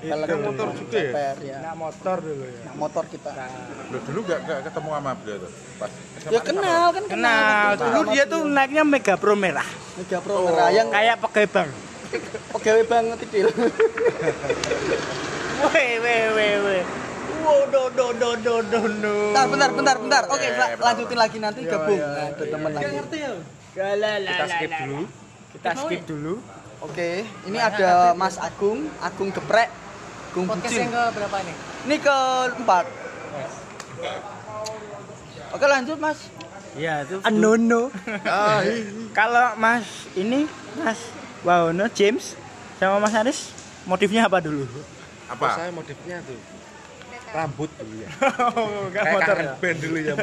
[0.00, 1.10] balak motor juga ya?
[1.10, 2.60] ceper ya Nah, motor dulu ya.
[2.62, 3.30] Nah, motor kita
[3.90, 5.50] Lu dulu gak, gak ketemu sama beliau tuh?
[5.76, 9.66] Pas SMA ya kenal kan Kenal, dulu dia tuh naiknya Mega Pro merah.
[9.96, 11.70] Mega Pro merah yang Kayak pegawai bank.
[12.50, 13.36] pegawai banget itu
[15.62, 16.82] Weh, weh, weh, weh.
[17.50, 19.14] Do, do, do, do, do, do.
[19.34, 22.84] bentar bentar bentar bentar oke la- bentar, lanjutin lagi nanti gabung nah, ada temen lagi
[24.30, 25.00] Kita skip dulu.
[25.50, 26.34] Kita skip dulu.
[26.80, 27.10] Oke,
[27.50, 29.68] ini ada Mas Agung, Agung Geprek,
[30.32, 30.88] Agung Bucin.
[30.88, 31.56] ke berapa nih?
[31.86, 32.84] Ini keempat.
[35.50, 36.18] Oke lanjut Mas.
[36.78, 37.90] Iya, itu Anono.
[39.18, 40.46] Kalau Mas ini
[40.78, 40.98] Mas
[41.42, 42.38] Wahono James
[42.78, 43.50] sama Mas Aris
[43.84, 44.66] motifnya apa dulu?
[45.26, 45.46] Apa?
[45.58, 46.38] Saya modifnya tuh
[47.30, 48.08] rambut dulu ya.
[48.10, 50.14] Enggak Kayak kangen band dulu ya.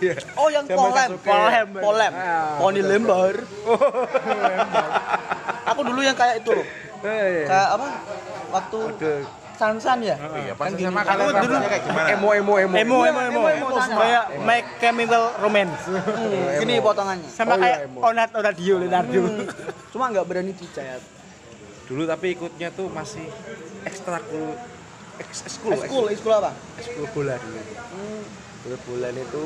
[0.00, 0.14] Iya.
[0.40, 3.34] Oh yang Sama polem, polem, polem, Ah, poni lembar.
[5.66, 6.66] Aku dulu yang kayak itu loh,
[7.02, 7.86] Eh, kayak apa?
[8.50, 8.78] Waktu.
[9.56, 10.16] Sansan ya.
[10.36, 12.06] Iya, pas Kan dulu- rambutnya kayak gimana?
[12.12, 12.74] Emo emo emo.
[12.76, 13.98] Emo, emo, emo, emo, emo, sama.
[13.98, 15.80] kayak My Chemical Romance.
[15.88, 17.26] Hmm, Gini potongannya.
[17.26, 17.98] Sama Oh, iya, kayak emo.
[18.02, 19.20] Onat Onadio Leonardo.
[19.88, 21.00] Cuma nggak berani dicat.
[21.86, 23.26] Dulu tapi ikutnya tuh masih
[23.82, 24.75] ekstrakul eks-
[25.20, 26.50] ekskul Ekskul, ekskul apa?
[26.80, 27.60] ekskul bola dulu.
[28.66, 29.44] Dulu bola itu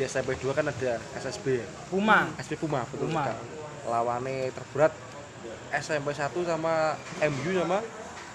[0.00, 1.60] di SMP 2 kan ada SSB
[1.92, 2.32] Puma.
[2.40, 3.36] SP Puma betul Puma.
[3.84, 4.92] lawannya terberat
[5.70, 6.96] SMP 1 sama
[7.30, 7.78] MU sama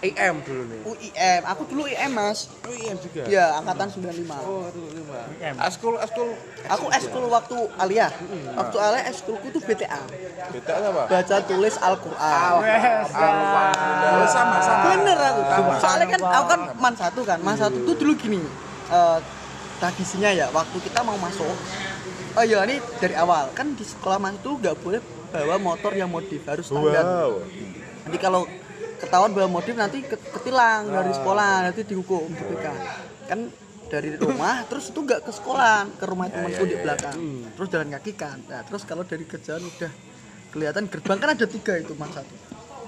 [0.05, 1.41] IM dulu nih UIM.
[1.47, 2.51] Aku dulu IM Mas.
[2.61, 4.37] oh IM juga Iya, angkatan 95.
[4.45, 5.19] oh itu lima
[5.57, 6.37] Askul, askul.
[6.67, 8.11] Aku eskul waktu aliyah.
[8.53, 10.01] Waktu aliyah eskulku tuh BTA.
[10.53, 11.03] Beda apa?
[11.09, 12.51] Baca tulis Al-Qur'an.
[12.55, 14.83] Oh, sama, sama.
[14.93, 15.41] Bener aku.
[15.43, 15.73] Sama.
[15.81, 17.37] Soalnya kan aku kan man satu kan.
[17.41, 18.39] Man satu tuh dulu gini.
[18.85, 19.19] eh,
[19.75, 21.51] tradisinya ya waktu kita mau masuk
[22.35, 24.99] Oh iya ini dari awal kan di sekolah man itu nggak boleh
[25.31, 27.03] bawa motor yang modif harus standar.
[27.03, 27.43] Wow.
[28.07, 28.43] Jadi kalau
[28.97, 32.67] ketahuan bawa modif nanti ke- ketilang dari sekolah nanti dihukum BPK.
[33.25, 33.39] Kan.
[33.86, 37.15] Dari rumah terus itu nggak ke sekolah ke rumah temanku di belakang.
[37.53, 38.41] Terus jalan kaki kan.
[38.43, 39.91] Nah, terus kalau dari kerjaan udah
[40.49, 42.34] kelihatan gerbang kan ada tiga itu mas satu.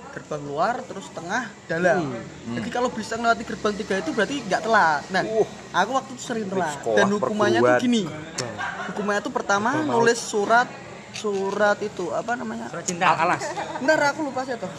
[0.09, 2.17] Gerbang luar terus tengah dalam.
[2.49, 5.03] Jadi kalau bisa melewati gerbang tiga itu berarti nggak telat.
[5.13, 5.23] Nah
[5.71, 6.81] aku waktu itu sering telat.
[6.81, 8.03] Dan hukumannya tuh gini.
[8.89, 9.69] Hukumannya tuh pertama.
[9.85, 10.65] nulis surat
[11.13, 12.67] surat itu apa namanya?
[12.71, 13.13] Surat cinta.
[13.13, 13.43] Al alas
[13.79, 14.71] Bentar aku lupa sih tuh.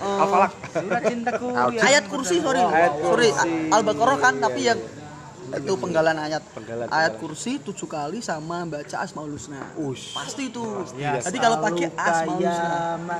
[0.00, 1.46] Al-Falak Surat cintaku.
[1.76, 1.80] ya.
[1.86, 2.62] ayat kursi sorry.
[2.62, 3.50] Ayat sorry kursi.
[3.74, 4.80] al-baqarah kan tapi yang
[5.48, 6.44] itu penggalan ayat.
[6.52, 10.12] Penggalan, ayat kursi tujuh kali sama baca asmaul husna Ush.
[10.12, 10.84] pasti itu.
[11.00, 13.16] Ya, jadi kalau pakai asmaul husna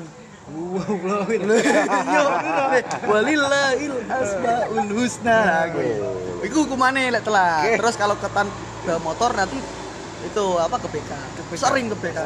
[3.11, 5.69] walillahil asmaul husna
[6.41, 7.77] itu hukumannya lek telat.
[7.77, 8.49] Terus kalau ketan
[8.87, 9.61] bawa motor nanti
[10.21, 11.11] itu apa ke BK
[11.55, 12.19] sering ke BK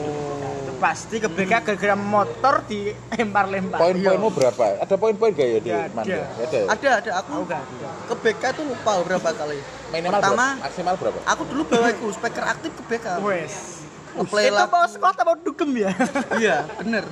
[0.63, 3.79] Itu pasti ke BK gara-gara motor dilempar-lempar.
[3.79, 4.65] Poin-poinmu berapa?
[4.81, 6.05] Ada poin-poin gak ya di Nggak Man?
[6.05, 6.17] ada.
[6.43, 6.63] Ya?
[6.67, 7.89] ada ada aku Oh, nggak ada.
[8.03, 9.59] ke BK itu lupa berapa kali
[9.91, 10.65] Minimal pertama berapa?
[10.65, 11.19] Maksimal berapa?
[11.23, 13.55] aku dulu bawa itu speaker aktif ke BK Wes.
[14.13, 15.91] ngeplay Itu mau sekolah mau dugem ya?
[16.37, 17.05] iya bener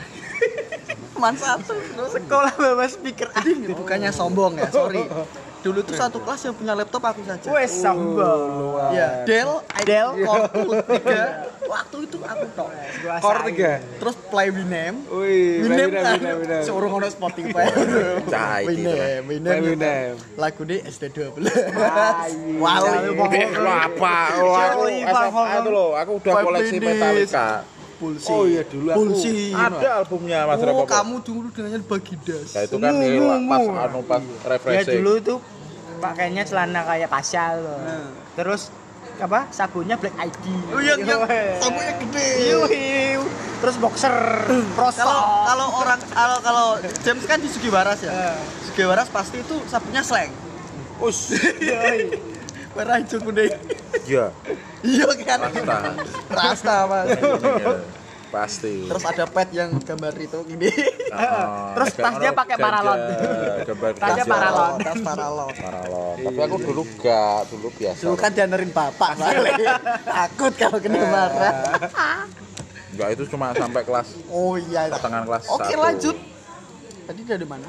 [1.15, 5.05] man satu terus Sekolah bawa speaker jadi bukannya sombong ya sorry
[5.61, 8.81] dulu tuh satu kelas yang punya laptop aku saja Wes sombong.
[8.91, 10.09] ya Dell Dell.
[10.19, 10.91] Core 3
[11.73, 12.69] waktu itu aku tok
[13.21, 16.63] Core tiga terus play Winem Wih, Winem Winem, kan Winem, Winem.
[16.65, 17.65] seorang orang Spotify
[18.33, 20.13] Cai, Winem Winem Play Winem.
[20.35, 21.39] lagu di SD12
[22.61, 22.85] Wow.
[23.31, 24.17] Eh, lo apa?
[24.37, 24.83] Oh, aku
[25.95, 26.77] aku udah koleksi.
[26.77, 27.65] Metallica.
[28.01, 30.89] Pulsi Oh iya, dulu aku- Pulsi Ada albumnya Mas oh Rapopo.
[30.89, 34.97] kamu dulu dengannya Bagidas Ya itu kan ini lah, pas anu pas Ya refreshing.
[34.99, 35.39] dulu tuh
[36.01, 37.77] pakainya celana kayak pasal loh.
[37.79, 38.09] Nah.
[38.33, 38.73] Terus
[39.19, 39.45] apa?
[39.51, 40.45] Sabunnya Black ID.
[40.73, 41.17] oh iya iya
[41.59, 43.21] sabunnya gede Yuhiu.
[43.61, 44.09] terus boxer
[44.81, 46.67] prosok Kalau kalau orang kalau kalau
[47.05, 48.33] James kan di Sugiwaras ya.
[48.65, 50.33] Sugiwaras pasti itu sabunnya slang.
[50.99, 51.37] Us.
[52.71, 53.53] Hijau kuning.
[54.07, 54.27] Iya.
[54.81, 55.39] Iya kan?
[55.45, 55.77] Rasta.
[56.31, 57.07] Rasta mas.
[57.13, 57.73] Iya,
[58.31, 58.87] Pasti.
[58.87, 60.71] Terus ada pet yang gambar itu gini.
[61.11, 62.99] Oh, Terus tasnya pakai paralon.
[63.67, 64.73] Gambar Tasnya paralon.
[64.79, 65.51] Tas paralon.
[65.53, 66.17] Paralon.
[66.23, 68.03] Tapi aku dulu gak, dulu biasa.
[68.07, 69.19] Dulu kan dianerin bapak.
[70.07, 71.55] Takut kalau kena marah.
[72.91, 74.91] Enggak itu cuma sampai kelas Oh iya.
[74.91, 75.83] pertengahan kelas Oke satu.
[75.83, 76.17] lanjut.
[77.07, 77.67] Tadi dari mana?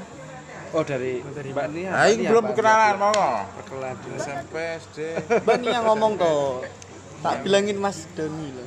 [0.71, 1.89] Oh dari Mbak Nia.
[1.91, 3.43] Nah, ini belum perkenalan mau nggak?
[3.59, 4.15] Perkenalan dulu.
[4.17, 4.97] SMP SD.
[5.59, 6.63] Ini yang ngomong tuh.
[7.21, 8.65] Tak bilangin Mas Doni loh.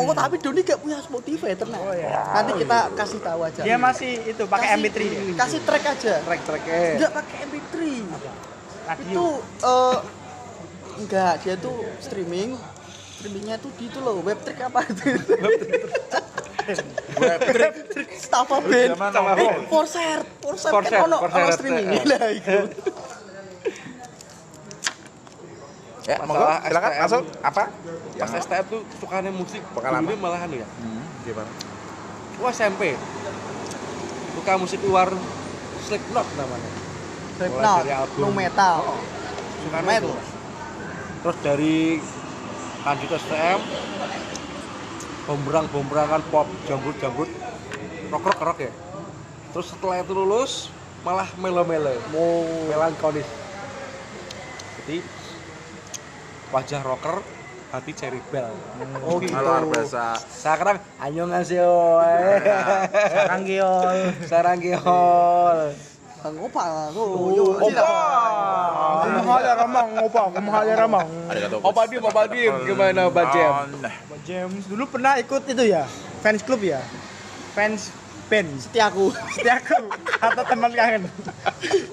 [0.00, 1.84] Oh tapi Doni gak punya Spotify tenang.
[2.32, 3.60] Nanti kita kasih tahu aja.
[3.60, 5.36] dia masih itu pakai Kasih- MP3 dia.
[5.36, 6.14] Kasih track aja.
[6.24, 6.80] Trek-treknya.
[6.96, 7.74] Enggak pakai MP3.
[8.84, 9.26] radio Itu
[9.64, 9.96] eh
[10.96, 12.56] enggak, dia tuh streaming.
[13.20, 15.12] Streamingnya tuh di itu loh, web trick apa itu?
[15.12, 15.60] Web.
[18.16, 18.90] Staffa band.
[18.94, 19.44] Zaman apa?
[19.68, 21.86] Forset, Forset kan ono ono streaming.
[21.90, 22.02] eh.
[22.04, 22.58] Lah itu.
[26.04, 27.22] Ya, Masalah monggo silakan masuk.
[27.40, 27.62] Apa?
[28.20, 29.62] Pas STM tuh sukanya musik.
[29.72, 30.12] Pengalaman.
[30.20, 30.66] Malahan ya.
[30.68, 31.48] Hmm, gimana?
[32.36, 32.92] Wah SMP.
[34.34, 35.08] Suka musik luar
[35.84, 36.70] Slipknot namanya.
[37.36, 37.84] Slipknot,
[38.16, 38.76] nu metal.
[39.64, 40.12] Suka Metal.
[40.12, 40.12] itu.
[41.24, 41.76] Terus dari
[42.84, 43.60] lanjut STM
[45.24, 47.28] bombrang bomberangan pop jambut jambut
[48.12, 48.72] rock rock rock ya.
[49.56, 50.68] Terus setelah itu lulus
[51.00, 51.96] malah melo melo
[52.68, 53.26] melankolis.
[54.84, 55.00] Jadi
[56.52, 57.16] wajah rocker
[57.72, 58.52] hati cherry bell.
[59.08, 59.32] Oh gitu.
[59.32, 60.20] Luar biasa.
[60.28, 61.98] sekarang annyeonghaseyo
[63.10, 63.96] sekarang giol
[64.28, 65.72] sarang giol
[66.24, 67.52] Bang Opa, tuh, yo,
[69.40, 71.06] ya ramang opa kumaha ya ramang
[71.60, 75.84] opa dim opa dim gimana Mbak Jem Nah, James dulu pernah ikut itu ya
[76.20, 76.80] fans club ya
[77.52, 77.92] fans
[78.24, 79.76] band Setiaku, setiaku
[80.16, 81.02] atau teman kangen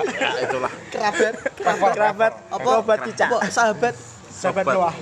[0.08, 0.71] ya itulah.
[0.88, 2.63] kerabat, kerabat kerabat apa?
[2.63, 3.38] kerabat cica Apa?
[3.52, 3.95] Sahabat.
[4.32, 4.76] sahabat Sobat.
[4.80, 4.95] Noah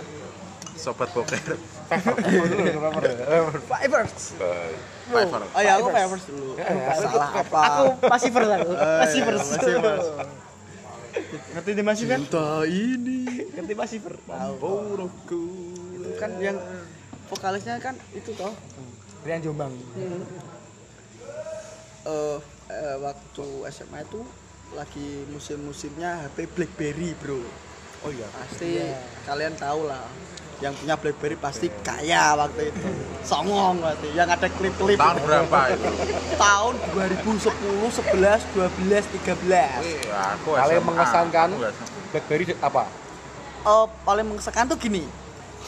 [0.74, 1.38] Sobat boker.
[3.68, 4.32] Fivers.
[5.52, 6.56] Oh ya, aku Fivers dulu.
[6.96, 7.62] Salah apa?
[7.68, 9.46] aku passivers aku Eh, Passivers.
[11.56, 13.20] Ngerti di pasif kan Cinta ini.
[13.56, 14.16] ngerti passiver
[16.00, 16.58] Itu kan yang
[17.30, 18.54] vokalisnya kan itu toh.
[19.26, 19.74] Rian Jombang
[22.10, 22.38] eh
[22.72, 24.22] eh, waktu SMA itu
[24.74, 27.42] lagi musim-musimnya HP BlackBerry, Bro.
[28.06, 28.78] oh iya Pasti
[29.26, 30.06] kalian tahu lah.
[30.60, 32.84] Yang punya BlackBerry pasti kaya waktu itu.
[33.24, 34.08] Songong berarti.
[34.12, 35.00] Yang ada klip-klip.
[35.00, 35.90] Tahun berapa itu?
[36.36, 39.80] Tahun 2010, 11, 12, 13.
[39.80, 41.50] Wih, aku Paling mengesankan.
[42.10, 42.84] Blackberry apa
[43.60, 45.04] Eh, paling mengesankan tuh gini.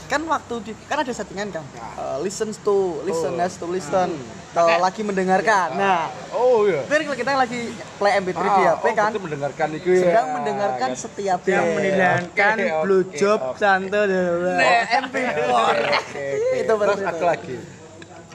[0.08, 1.64] Kan waktu di kan ada settingan kan.
[1.76, 4.16] Eh, listen to, listen as to listen.
[4.56, 5.76] Eh, lagi mendengarkan.
[5.76, 6.82] Nah, oh iya.
[6.90, 7.62] Tapi kalau kita lagi
[8.02, 10.02] play MP3 di HP oh, kan mendengarkan itu ya.
[10.02, 10.98] sedang mendengarkan kan.
[10.98, 11.76] setiap yang band.
[11.78, 14.26] mendengarkan Oke, oke, blue job santo dan
[14.58, 15.38] Nah, MP4.
[15.46, 16.26] Oke, oke.
[16.62, 17.56] Itu terus berarti aku lagi.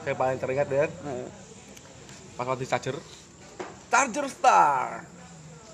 [0.07, 0.85] Saya paling teringat ya.
[2.39, 2.95] Pas waktu charger.
[3.91, 5.03] Charger star.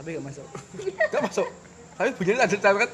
[0.02, 0.48] Tapi gak masuk.
[1.14, 1.48] Gak masuk.
[1.94, 2.90] Tapi bunyinya charger star kan?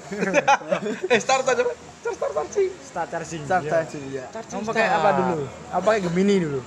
[1.15, 1.67] Eh star charger
[2.03, 2.71] charger star charging.
[2.83, 3.71] Start charging Start ya.
[3.71, 4.25] charging, ya.
[4.51, 5.39] kamu pakai apa dulu?
[5.71, 6.61] Apa pakai Gemini dulu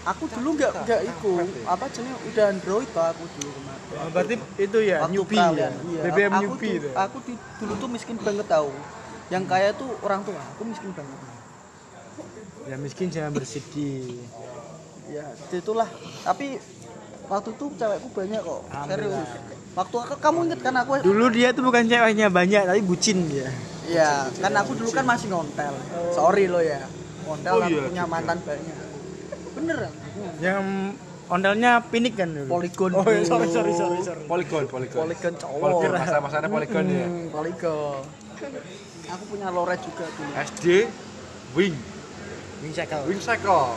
[0.00, 3.80] Aku dulu nggak nggak ikut apa jenis udah Android pak aku dulu kemarin.
[3.90, 6.02] Oh, berarti itu ya Waktu newbie kalian, ya iya.
[6.08, 8.72] BBM aku newbie tuh, itu Aku di, dulu tuh miskin banget tahu.
[9.28, 10.40] Yang kaya tuh orang tua.
[10.56, 11.18] Aku miskin banget.
[12.68, 14.20] ya miskin jangan bersedih
[15.10, 15.88] Ya itulah.
[16.24, 16.56] Tapi
[17.28, 18.60] waktu itu cewekku banyak kok.
[18.88, 19.28] Serius.
[19.76, 23.46] Waktu aku kamu inget kan aku dulu dia tuh bukan ceweknya banyak tapi bucin dia
[23.90, 25.74] Iya, kan aku dulu kan masih ngontel.
[26.14, 26.78] Sorry lo ya.
[27.26, 28.89] Ngontel Oh iya, punya mantan banyak.
[29.60, 29.92] Beneran.
[30.38, 30.64] yang
[31.26, 32.90] ondelnya pinik kan Poligon.
[32.92, 33.22] oh bro.
[33.22, 35.60] sorry sorry sorry sorry polygon polygon Poligon cowok.
[35.60, 38.02] polygon masa masanya polygon ya Hmm, Poligon.
[39.10, 40.30] Aku punya loret juga dulu.
[40.32, 40.64] SD
[41.52, 41.74] wing
[42.60, 43.74] wing cycle wing cycle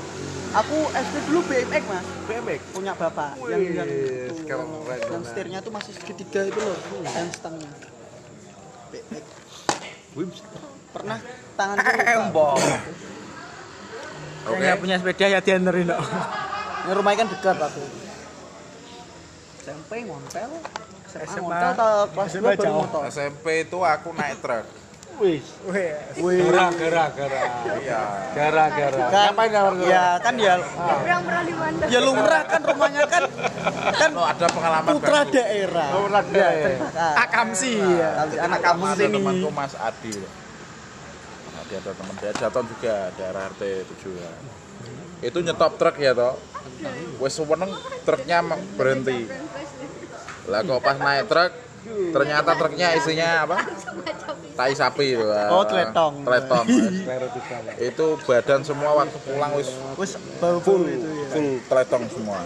[0.53, 4.93] Aku SD dulu BMX mas, BMX punya bapak Wih, yang yang itu, sekarang yang, keren
[4.93, 5.25] yang banget.
[5.25, 7.71] setirnya tuh masih segitiga itu loh, yang stangnya.
[8.87, 9.25] BMX.
[10.13, 10.29] wing
[10.91, 11.17] Pernah
[11.53, 11.77] tangan
[12.21, 12.61] embong
[14.43, 14.51] Oke.
[14.53, 16.03] yang nggak punya sepeda ya dianterin dong
[16.83, 17.83] Yang rumahnya kan dekat aku.
[19.57, 20.51] SMP ngontel,
[21.07, 22.75] SMA, SMA, ngontel atau kelas SMA 2 baru jauh.
[22.77, 23.01] motor.
[23.07, 24.65] SMP itu aku naik truk.
[25.13, 25.39] wih
[26.17, 26.41] Wih.
[26.41, 27.41] gara gara gara
[27.77, 28.01] Iya.
[28.33, 30.53] gara gara Kan, ngapain ngapain ya kan ya
[31.05, 33.23] yang pernah dimandang ya lumrah kan rumahnya kan
[33.93, 35.31] kan Oh, ada pengalaman putra bagus.
[35.31, 35.89] daerah.
[35.93, 36.65] Putra daerah.
[36.65, 37.13] terima kasih.
[37.21, 38.09] akam sih ya
[38.41, 39.13] Anak kamu sini.
[39.13, 40.11] temanku Mas Adi.
[40.17, 40.31] loh.
[41.69, 43.61] Dia ada teman dia Jaton juga daerah RT
[43.95, 44.37] tujuan
[45.23, 46.35] itu nyetop truk ya toh
[47.19, 47.71] wes seneng
[48.03, 48.43] truknya
[48.75, 49.27] berhenti
[50.51, 51.51] lah kok pas naik truk
[52.11, 53.57] ternyata truknya isinya apa
[54.55, 55.51] tai sapi itu ah.
[55.51, 56.23] Oh, teletong.
[56.23, 56.65] teletong
[57.91, 61.27] itu badan semua waktu pulang wis Wes bau full itu ya.
[61.31, 62.39] full teletong semua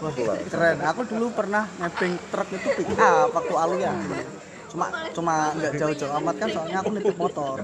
[0.00, 0.12] Wah,
[0.48, 0.80] keren.
[0.80, 3.92] Aku dulu pernah nebeng truk itu pick up waktu Alia.
[4.72, 7.60] Cuma cuma nggak jauh-jauh amat kan soalnya aku nitip motor.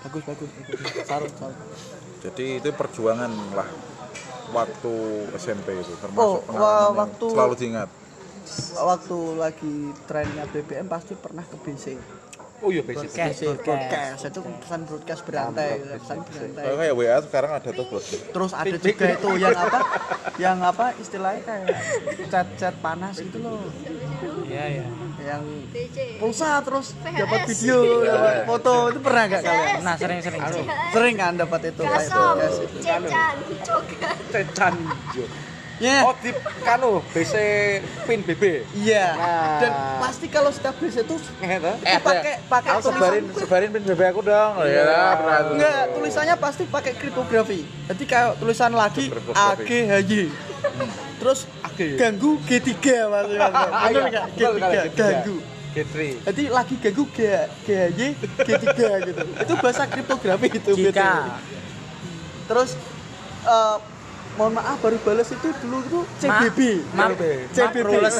[0.00, 0.50] Bagus bagus.
[0.50, 0.78] bagus.
[1.04, 1.60] Sarung sarung.
[2.20, 3.64] jadi itu perjuangan lah
[4.50, 4.92] waktu
[5.34, 7.90] SMP itu Oh, termasuk wa- pengalaman yang waktu- selalu diingat
[8.74, 11.94] Waktu lagi trennya BBM pasti pernah ke BC.
[12.60, 13.08] Oh iya basic.
[13.08, 16.64] Broadcast, BC broadcast itu pesan broadcast berantai, pesan berantai.
[16.68, 19.80] Oh, kayak WA sekarang ada tuh bos Terus ada juga itu yang apa?
[20.36, 21.68] Yang apa istilahnya kayak
[22.28, 23.64] chat-chat panas gitu loh.
[24.44, 24.86] Iya, iya.
[25.20, 25.42] Yang
[26.20, 29.78] pulsa terus dapat video, dapat foto itu pernah nggak kalian?
[29.80, 30.42] Nah, sering-sering.
[30.44, 30.68] sering.
[30.92, 32.78] Sering kan dapat itu Gasom, broadcast itu.
[32.84, 34.74] Cecan, Cogan Cecan.
[35.80, 36.04] Ya.
[36.04, 36.28] Oh di
[36.60, 37.34] kanu BC
[38.04, 38.68] pin BB.
[38.76, 39.06] Iya.
[39.16, 39.58] Nah.
[39.64, 41.56] Dan pasti kalau setiap BC itu ah?
[41.56, 44.60] itu pakai pakai Aku sebarin sebarin pin BB aku dong.
[44.68, 45.54] Ya, pernah tuh.
[45.56, 47.64] Enggak, tulisannya pasti pakai kriptografi.
[47.64, 49.08] Jadi kayak tulisan lagi.
[49.32, 50.28] AGHY.
[51.16, 51.48] Terus
[51.96, 52.68] ganggu G3
[53.08, 53.26] Mas.
[53.88, 54.26] Benar enggak?
[54.36, 54.96] Betul G3 sekali, G3.
[55.00, 55.36] ganggu.
[55.70, 55.96] G3.
[56.28, 57.18] Jadi lagi ganggu G
[57.64, 58.68] GHY G3
[59.08, 59.24] gitu.
[59.48, 61.40] Itu bahasa kriptografi itu Jika.
[62.52, 62.76] Terus
[63.48, 63.76] eh,
[64.40, 66.58] mohon maaf baru balas itu dulu itu CBB.
[66.96, 67.84] Ma- CBB.
[67.84, 68.16] Makrules.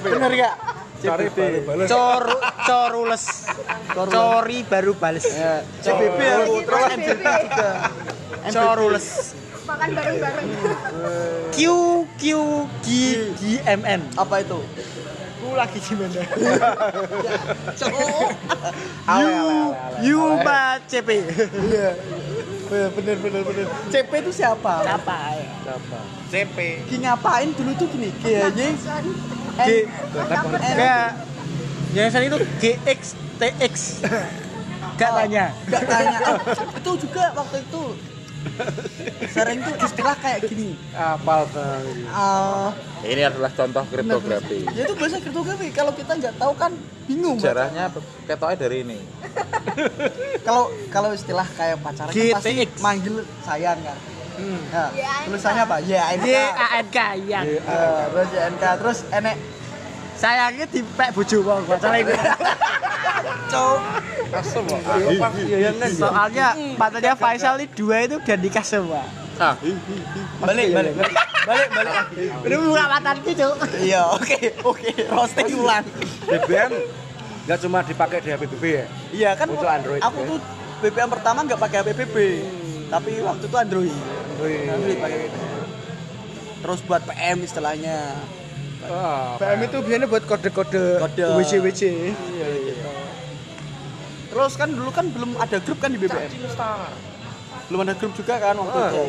[0.00, 0.54] Benar enggak?
[1.00, 1.86] Cari baru balas.
[1.86, 2.24] Cor
[2.64, 3.24] corules.
[3.92, 5.26] Cori baru bales.
[5.28, 7.70] Ya, CBB aku terus MBB juga.
[8.48, 9.06] Corules.
[9.60, 10.48] makan bareng-bareng
[11.52, 11.58] Q
[12.16, 12.24] Q
[12.80, 12.88] G
[13.36, 14.00] G M N.
[14.16, 14.58] Apa itu?
[15.38, 16.24] Ku lagi gimana?
[17.76, 18.28] Cowok.
[19.06, 19.28] U
[20.00, 21.08] U ba CP.
[21.68, 21.90] Iya.
[22.70, 23.66] Bener bener bener.
[23.90, 24.86] CP itu siapa?
[24.86, 25.42] Apa?
[26.30, 26.86] CP.
[26.86, 28.14] Ki ngapain dulu tuh gini?
[28.22, 28.60] GHY G
[29.58, 31.06] N Kayak
[31.90, 33.74] yang saya itu GX TX.
[35.00, 35.50] Gak tanya.
[35.66, 36.18] Gak tanya.
[36.28, 36.38] Oh,
[36.76, 37.82] itu juga waktu itu
[39.30, 40.76] sering tuh istilah kayak gini.
[40.92, 41.62] Apal tuh.
[41.64, 42.68] Eh,
[43.14, 44.64] Ini adalah contoh kriptografi.
[44.76, 45.68] ya itu bahasa kriptografi.
[45.72, 46.72] Kalau kita nggak tahu kan
[47.08, 47.36] bingung.
[47.40, 47.92] Sejarahnya
[48.24, 48.98] ketoknya dari ini.
[50.46, 53.98] Kalau kalau istilah kayak pacaran kan pasti manggil sayang kan.
[54.72, 55.76] Nah, Ya, tulisannya apa?
[55.84, 56.98] Ya, G A N K
[57.28, 57.44] yang.
[57.44, 58.28] Eh, terus
[58.80, 59.36] terus enek
[60.20, 61.64] Sayangnya dipek bojo wong.
[61.70, 62.12] Masalah itu.
[64.30, 64.46] Pas
[65.38, 65.90] iya yang kan.
[65.90, 69.02] Soalnya pacarnya Faisal ini dua itu udah nikah semua.
[69.36, 69.56] Ah,
[70.38, 71.94] balik balik balik balik balik
[72.44, 73.48] Ini buka mata gitu.
[73.80, 75.80] iya oke oke roasting ulang
[76.22, 76.70] BBM
[77.42, 78.84] nggak cuma dipakai di HP BB ya.
[79.10, 80.28] iya kan Untuk Android, aku ya?
[80.28, 80.38] tuh
[80.82, 82.16] BBM pertama nggak pakai HP BB
[82.92, 83.94] tapi waktu itu Android
[84.28, 84.60] Android.
[84.68, 85.18] Android pakai
[86.60, 87.96] terus buat PM istilahnya
[88.82, 91.24] Ah, PM itu biasanya buat kode-kode Kode.
[91.34, 91.82] WC WC.
[92.12, 92.69] iya gitu
[94.30, 96.30] terus kan dulu kan belum ada grup kan di BBM
[97.66, 98.88] belum ada grup juga kan waktu Ah.
[98.88, 99.04] itu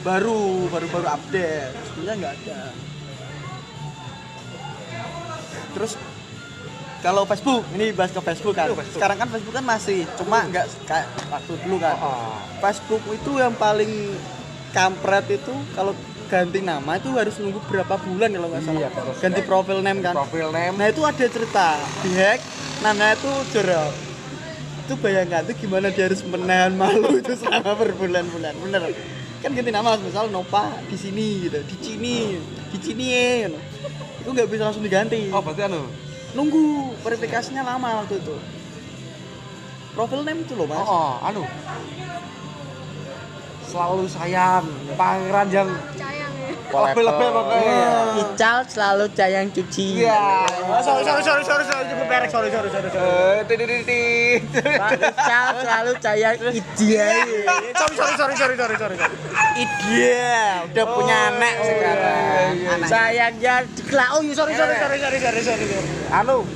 [0.00, 2.58] baru baru baru update sebelumnya nggak ada
[5.70, 5.92] terus
[7.00, 8.92] kalau Facebook ini bahas ke Facebook kan Facebook.
[8.92, 12.38] sekarang kan Facebook kan masih cuma nggak kayak waktu dulu kan Ah.
[12.60, 14.14] Facebook itu yang paling
[14.70, 15.94] kampret itu kalau
[16.26, 20.14] ganti nama itu harus nunggu berapa bulan kalau nggak salah Iya, ganti profil name kan
[20.14, 20.74] Profil name.
[20.78, 22.38] Nah itu ada cerita dihack,
[22.78, 24.09] namanya itu jorok.
[24.90, 28.90] Itu bayangkan tuh gimana dia harus menahan malu itu selama berbulan-bulan, bener.
[29.38, 32.14] Kan ganti nama misal Nova di sini gitu, di sini,
[32.74, 33.06] di sini
[33.46, 33.58] gitu.
[34.18, 35.30] Itu nggak bisa langsung diganti.
[35.30, 35.86] Oh, berarti anu.
[36.34, 38.34] Nunggu verifikasinya lama waktu itu.
[39.94, 40.82] Profil name itu loh mas.
[40.82, 41.46] Oh, oh, anu.
[43.70, 44.66] Selalu sayang,
[44.98, 46.19] pangeran yang sayang ya
[46.70, 47.90] lebih-lebih pokoknya.
[48.22, 50.06] Ical selalu cayang cuci.
[50.06, 50.46] Iya.
[50.70, 53.10] Oh, sorry sorry sorry sorry sorry cukup perek sorry sorry sorry sorry.
[53.10, 54.42] Eh, titit.
[54.54, 57.26] Pak Ical selalu cayang ideal.
[57.74, 58.96] Sorry sorry sorry sorry sorry sorry.
[59.60, 62.52] Iya, udah punya anak sekarang.
[62.86, 64.08] Sayangnya dikelak.
[64.16, 65.66] Oh iya sorry sorry sorry sorry sorry sorry.
[66.10, 66.46] Anu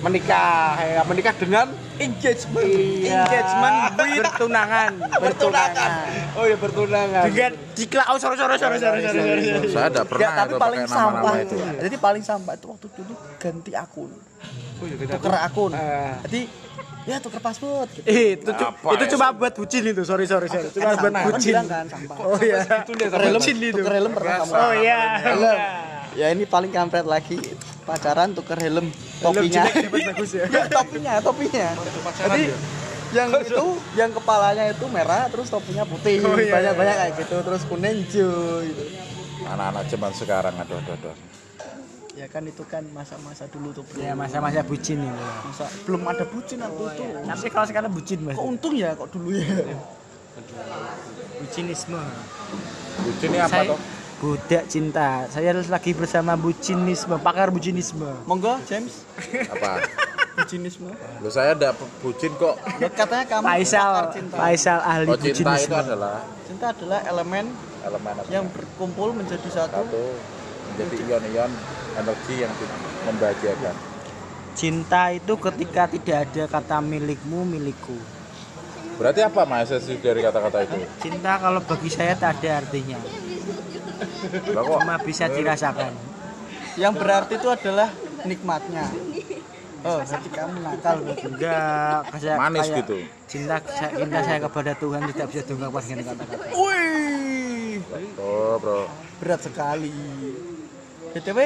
[0.00, 1.68] menikah, ya, menikah dengan
[2.00, 3.20] Engagement, Iya.
[3.22, 3.76] engagement
[4.20, 4.90] Bertunangan.
[5.14, 5.90] bertunangan.
[6.32, 7.24] Oh ya bertunangan.
[7.26, 8.06] Dengan dikelak.
[8.08, 9.42] Oh sorry sorry sorry sorry sorry sorry.
[9.44, 9.68] sorry.
[9.68, 11.54] saya tidak pernah Ya, tapi itu paling sampah itu.
[11.54, 11.76] itu.
[11.78, 14.10] Jadi paling sampah itu waktu dulu ganti akun.
[14.80, 15.70] Oh, iya, tuker akun.
[15.70, 16.14] Eh.
[16.24, 16.40] Jadi
[17.02, 17.88] ya tuker password.
[17.92, 18.06] Gitu.
[18.06, 19.10] Eh, itu cu- Apa itu ya?
[19.12, 20.02] cuma buat bucin itu.
[20.02, 20.68] Sorry sorry sorry.
[20.70, 21.54] Cuma buat kan bucin.
[21.62, 22.16] kan sampah.
[22.18, 22.64] Oh iya.
[22.80, 23.76] Itu dia Tuker helm, bucin itu.
[23.76, 24.52] tuker helm pernah kamu.
[24.54, 24.98] Oh iya.
[26.12, 27.38] Ya ini paling kampret lagi
[27.82, 28.90] pacaran tuker helm
[29.20, 29.62] topinya.
[29.86, 30.44] bagus ya.
[30.44, 31.66] Ya, topinya, topinya.
[32.02, 32.58] pacaran Jadi ya?
[33.10, 37.36] yang itu yang kepalanya itu merah terus topinya putih Oh, iya, banyak banyak kayak gitu
[37.42, 38.30] terus kuning hijau
[38.62, 38.82] gitu
[39.42, 41.14] anak-anak zaman sekarang aduh aduh aduh
[42.12, 45.10] ya kan itu kan masa-masa dulu tuh bro Ya masa-masa bucin itu.
[45.42, 48.34] masa belum ada bucin aku tuh Tapi kalau sekarang bucin mas.
[48.34, 49.46] kok untung ya kok dulu ya
[51.36, 51.98] Bucinisme.
[53.00, 53.78] bucin ini apa Saya toh
[54.20, 55.24] budak cinta.
[55.26, 58.04] Saya lagi bersama bucinisme, pakar bucinisme.
[58.28, 59.08] monggo James
[59.48, 59.80] apa
[60.36, 65.16] bucinisme Loh saya ada bucin kok Ya, katanya kamu Faisal, pakar cinta Faisal ahli oh
[65.16, 65.74] cinta itu bucinisme.
[65.74, 67.44] adalah cinta adalah elemen
[67.80, 68.28] elemen apa?
[68.28, 70.02] yang berkumpul menjadi satu satu
[70.70, 71.50] menjadi ion-ion
[71.96, 72.52] energi yang
[73.04, 73.74] membahagiakan
[74.50, 77.96] Cinta itu ketika tidak ada kata milikmu, milikku.
[78.96, 82.98] berarti apa mas dari kata-kata itu Cinta kalau bagi saya tak ada artinya,
[84.46, 85.92] cuma bisa dirasakan.
[86.76, 87.88] yang berarti itu adalah
[88.22, 88.86] nikmatnya.
[89.80, 92.96] Oh berarti kamu nakal Enggak, kayak Manis kayak gitu.
[93.24, 96.44] Cinta saya- cinta saya kepada Tuhan tidak bisa diungkapkan dengan kata-kata.
[96.52, 97.74] wih.
[98.20, 98.84] Oh bro.
[99.18, 99.92] Berat sekali.
[101.10, 101.40] BTW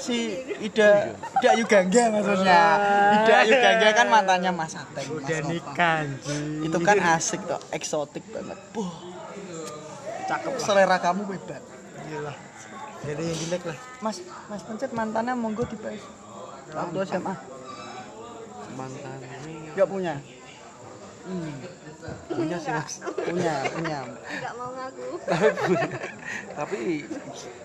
[0.00, 0.32] si
[0.64, 2.62] Ida Ida Ayu Gangga maksudnya
[3.20, 6.08] Ida Ayu Gangga kan mantannya Mas Ateng Mas Udah nikah
[6.64, 8.56] itu kan asik tuh eksotik banget.
[8.72, 8.88] Buh,
[10.24, 11.60] cakep selera kamu hebat
[13.00, 13.78] Jadi yang jelek lah.
[13.98, 16.04] Mas Mas Pencet mantannya monggo di PS
[16.70, 17.34] waktu SMA
[18.70, 19.18] mantan
[19.70, 20.14] nggak punya?
[22.28, 22.94] Punya sih mas.
[23.14, 23.98] Punya punya.
[24.06, 25.08] Enggak mau ngaku.
[26.54, 26.80] tapi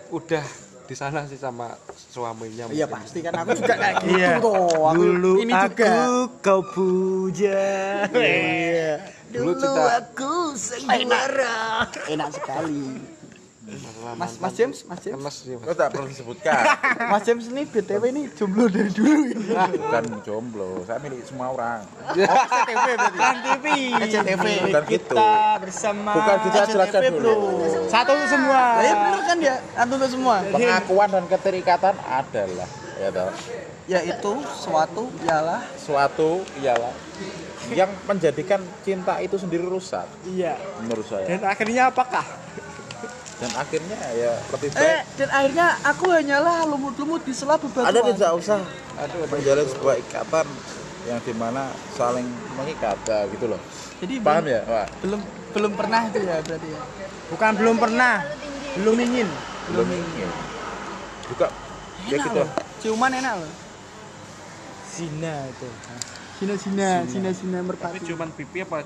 [0.09, 0.45] udah
[0.85, 3.01] di sana sih sama suaminya iya mungkin.
[3.01, 4.31] pasti kan aku juga kayak gitu Iya.
[4.37, 4.53] tuh
[4.85, 5.93] aku Dulu ini aku juga
[6.39, 7.63] kau puja.
[8.13, 8.93] iya.
[9.25, 13.01] Dulu cinta aku sayembara enak sekali
[13.65, 15.17] masalah Mas Mas James Mas James.
[15.17, 16.61] Mas mas Lo tak perlu disebutkan?
[17.11, 19.21] Mas James ini BTW ini jomblo dari dulu.
[19.33, 19.41] Ini
[19.81, 20.69] bukan jomblo.
[20.85, 21.81] Saya milik semua orang.
[22.13, 23.17] SCTV berarti.
[23.17, 23.65] Kan TV.
[24.69, 25.15] Bukan gitu.
[25.17, 27.21] Kita bersama bukan kita jelaskan dulu.
[27.25, 27.89] Bro.
[27.89, 28.61] satu untuk semua.
[28.85, 30.35] Ya bener kan ya Antum untuk semua.
[30.45, 32.69] Pengakuan dan keterikatan adalah
[33.01, 33.33] ya toh.
[33.85, 36.93] Yaitu suatu ialah suatu ialah
[37.73, 40.05] yang menjadikan cinta itu sendiri rusak.
[40.29, 40.53] Iya.
[40.85, 41.25] menurut saya.
[41.25, 42.44] Dan akhirnya apakah?
[43.35, 45.03] Dan akhirnya ya lebih eh baik.
[45.19, 47.91] dan akhirnya aku hanyalah lumut-lumut di sela bebatuan.
[47.91, 48.59] Ada tidak usah
[48.95, 50.47] aduh menjalin sebuah ikatan
[51.05, 51.67] yang di mana
[51.99, 52.25] saling
[52.55, 53.59] mengikat ya, gitu loh.
[53.99, 54.61] Jadi paham belum, ya?
[54.63, 54.87] Pak?
[55.03, 55.21] belum
[55.51, 56.81] belum pernah itu ya berarti ya.
[57.25, 58.13] Bukan belum pernah,
[58.79, 59.27] belum ingin.
[59.71, 60.29] belum ingin.
[61.27, 61.47] Juga
[62.07, 62.39] ya enak gitu.
[62.39, 62.49] loh.
[62.79, 63.51] Ciuman enak loh.
[64.95, 65.67] Zina itu.
[66.35, 68.83] Sina Sina Sina Sina tapi merpati cuman pipi apa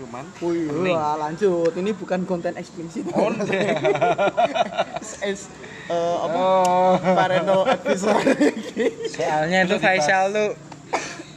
[0.00, 0.06] Cis?
[0.08, 1.72] cuman Wih, wah, lanjut.
[1.76, 3.04] Ini bukan konten eksplisit.
[3.12, 3.28] Oh,
[5.20, 5.52] Es,
[5.88, 6.44] eh, apa?
[7.16, 8.24] Parental episode.
[9.12, 10.50] Soalnya itu Faisal tuh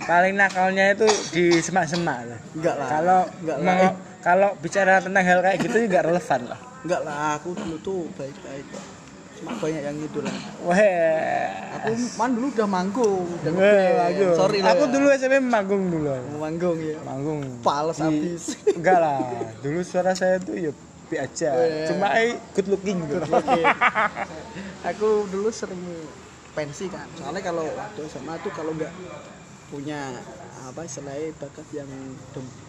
[0.03, 2.39] paling nakalnya itu di semak-semak lah.
[2.55, 2.87] Enggak lah.
[2.87, 3.91] Kalau Enggak lah.
[4.23, 6.59] kalau bicara tentang hal kayak gitu nggak relevan lah.
[6.83, 8.67] Enggak lah, aku dulu tuh baik-baik
[9.43, 10.35] banyak yang itu lah.
[10.63, 10.77] Wah.
[11.83, 13.95] Aku man dulu udah manggung, udah ngeband.
[13.99, 14.35] manggung.
[14.39, 14.71] Sorry lah.
[14.71, 14.91] Aku ya.
[14.95, 16.07] dulu SMP manggung dulu.
[16.39, 16.97] manggung ya.
[17.03, 17.41] Manggung.
[17.59, 18.43] Pales Di- habis.
[18.77, 19.19] Enggak lah.
[19.59, 20.71] Dulu suara saya tuh ya
[21.11, 21.49] bi aja.
[21.51, 21.85] Iya.
[21.91, 23.19] Cuma eh, good looking gitu.
[23.27, 23.61] Oke.
[24.83, 25.83] aku dulu sering
[26.53, 27.07] pensi kan.
[27.19, 28.93] Soalnya kalau waktu SMA tuh kalau nggak
[29.67, 30.15] punya
[30.63, 31.89] apa istilahnya bakat yang
[32.31, 32.61] dom-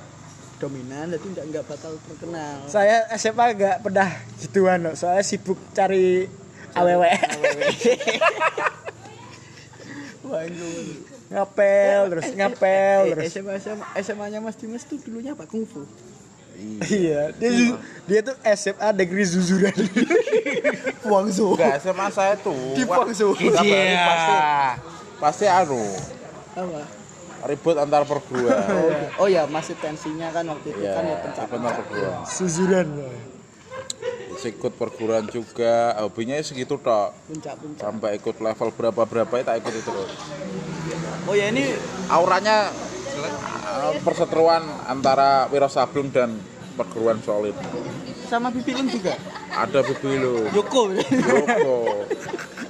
[0.59, 2.65] dominan jadi nggak nggak bakal terkenal.
[2.67, 4.09] Saya SMA enggak pernah
[4.41, 4.95] gituan loh.
[4.97, 6.27] Soalnya sibuk cari
[6.75, 7.11] awewe.
[11.25, 13.25] Ngapel terus ngapel Eh, terus.
[13.33, 15.83] SMA SMA SMA nya Mas Dimas tuh dulunya apa kungfu.
[16.81, 19.75] Iya, dia zu- dia tuh SMA negeri Zuzuran.
[21.05, 21.59] Guangzhou.
[21.59, 23.35] enggak SMA saya tuh Di Guangzhou.
[23.35, 24.01] Iya.
[24.01, 24.35] pasti
[25.17, 25.83] pasti anu
[26.55, 26.81] Apa?
[27.45, 28.57] ribut antar perguruan
[29.21, 31.45] Oh ya masih tensinya kan waktu itu ya kan ya antar
[31.75, 32.89] perguruan Zuzuran.
[34.45, 35.97] Ikut perguruan juga.
[36.05, 37.17] Hobinya ya segitu tok.
[37.29, 37.81] Puncak-puncak.
[37.81, 40.11] sampai ikut level berapa berapa ya tak ikuti terus.
[41.25, 41.73] Oh ya ini
[42.13, 42.69] auranya
[43.65, 46.37] uh, perseteruan antara Wiro Sableng dan
[46.77, 47.57] perguruan solid.
[48.29, 49.15] Sama Bipilun juga.
[49.55, 50.91] ada Bibilu Yoko.
[50.99, 51.79] Joko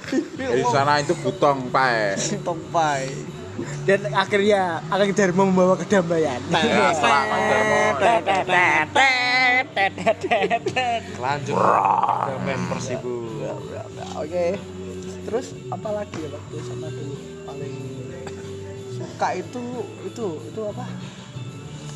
[0.61, 2.13] di sana itu butong pae
[2.45, 3.34] Tongpai.
[3.85, 6.41] Dan akhirnya Akang Dharma membawa kedamaian.
[6.49, 7.81] ya selamat Darmo
[11.21, 13.15] lanjut Damen Persibu
[14.15, 14.45] Oke.
[15.25, 17.15] Terus apa lagi ya waktu sama dulu
[17.49, 17.75] paling
[18.93, 19.63] suka itu
[20.05, 20.85] itu itu apa?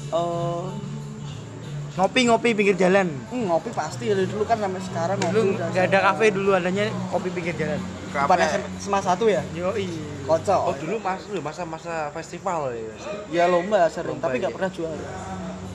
[0.09, 0.88] Eh
[1.99, 3.11] Ngopi-ngopi pinggir jalan.
[3.27, 6.87] Hmm, ngopi pasti dari dulu kan sampai sekarang ngopi Dulu nggak ada kafe dulu adanya
[7.11, 7.79] kopi pinggir jalan.
[8.15, 8.47] Pada
[8.79, 9.43] SMA 1 ya?
[9.51, 9.87] Yoi.
[10.23, 10.61] Kocok.
[10.63, 12.95] Oh dulu mas, dulu masa-masa festival ya.
[13.27, 14.47] Ya lomba sering, Lomba, tapi iya.
[14.47, 15.09] nggak pernah juara.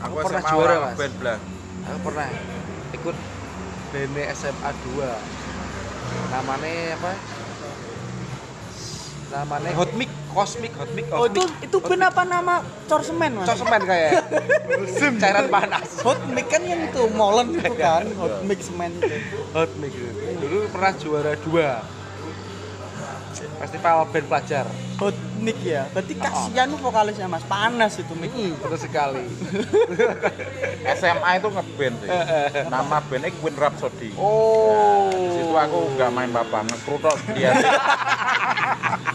[0.00, 0.96] Aku pernah SMA juara, Mas.
[0.96, 1.38] band belah.
[1.84, 2.28] Aku pernah
[2.96, 3.16] ikut
[3.92, 7.12] band SMA 2 namanya apa?
[9.34, 11.10] Namanya Hot Mic, Cosmic Hot Mic.
[11.10, 13.50] Oh itu itu band apa nama cor semen mas?
[13.50, 14.30] Kayak
[15.18, 15.98] cairan panas.
[16.06, 19.38] Hot mic kan yang itu molen itu kan, hot mic semen itu.
[19.50, 20.22] Hot Mic itu.
[20.38, 21.82] Dulu pernah juara dua
[23.58, 24.66] festival band pelajar.
[25.04, 28.32] Hot mic ya, berarti kasihan tuh vokalisnya mas, panas itu mic.
[28.32, 29.20] Hmm, betul sekali.
[30.96, 32.08] SMA itu ngeband sih.
[32.64, 34.16] Nama bandnya Queen Rhapsody.
[34.16, 35.12] Oh.
[35.12, 37.16] Di situ aku nggak main apa ngekru tok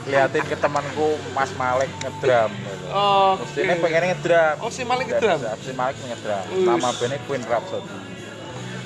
[0.09, 2.85] liatin ke temanku Mas Malik ngedram gitu.
[2.89, 4.55] Oh, Mestinya pengen ngedram.
[4.61, 5.37] Oh, si Malik ngedram?
[5.37, 6.45] bisa, Si Malik ngedram.
[6.49, 7.97] Nama bandnya Queen Rhapsody.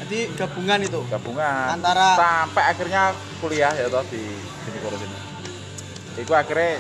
[0.04, 1.00] Jadi gabungan itu.
[1.08, 1.80] Gabungan.
[1.80, 3.04] Antara- sampai akhirnya
[3.40, 4.20] kuliah ya toh di
[4.64, 5.18] sini kurus ini.
[6.14, 6.78] Iku akhirnya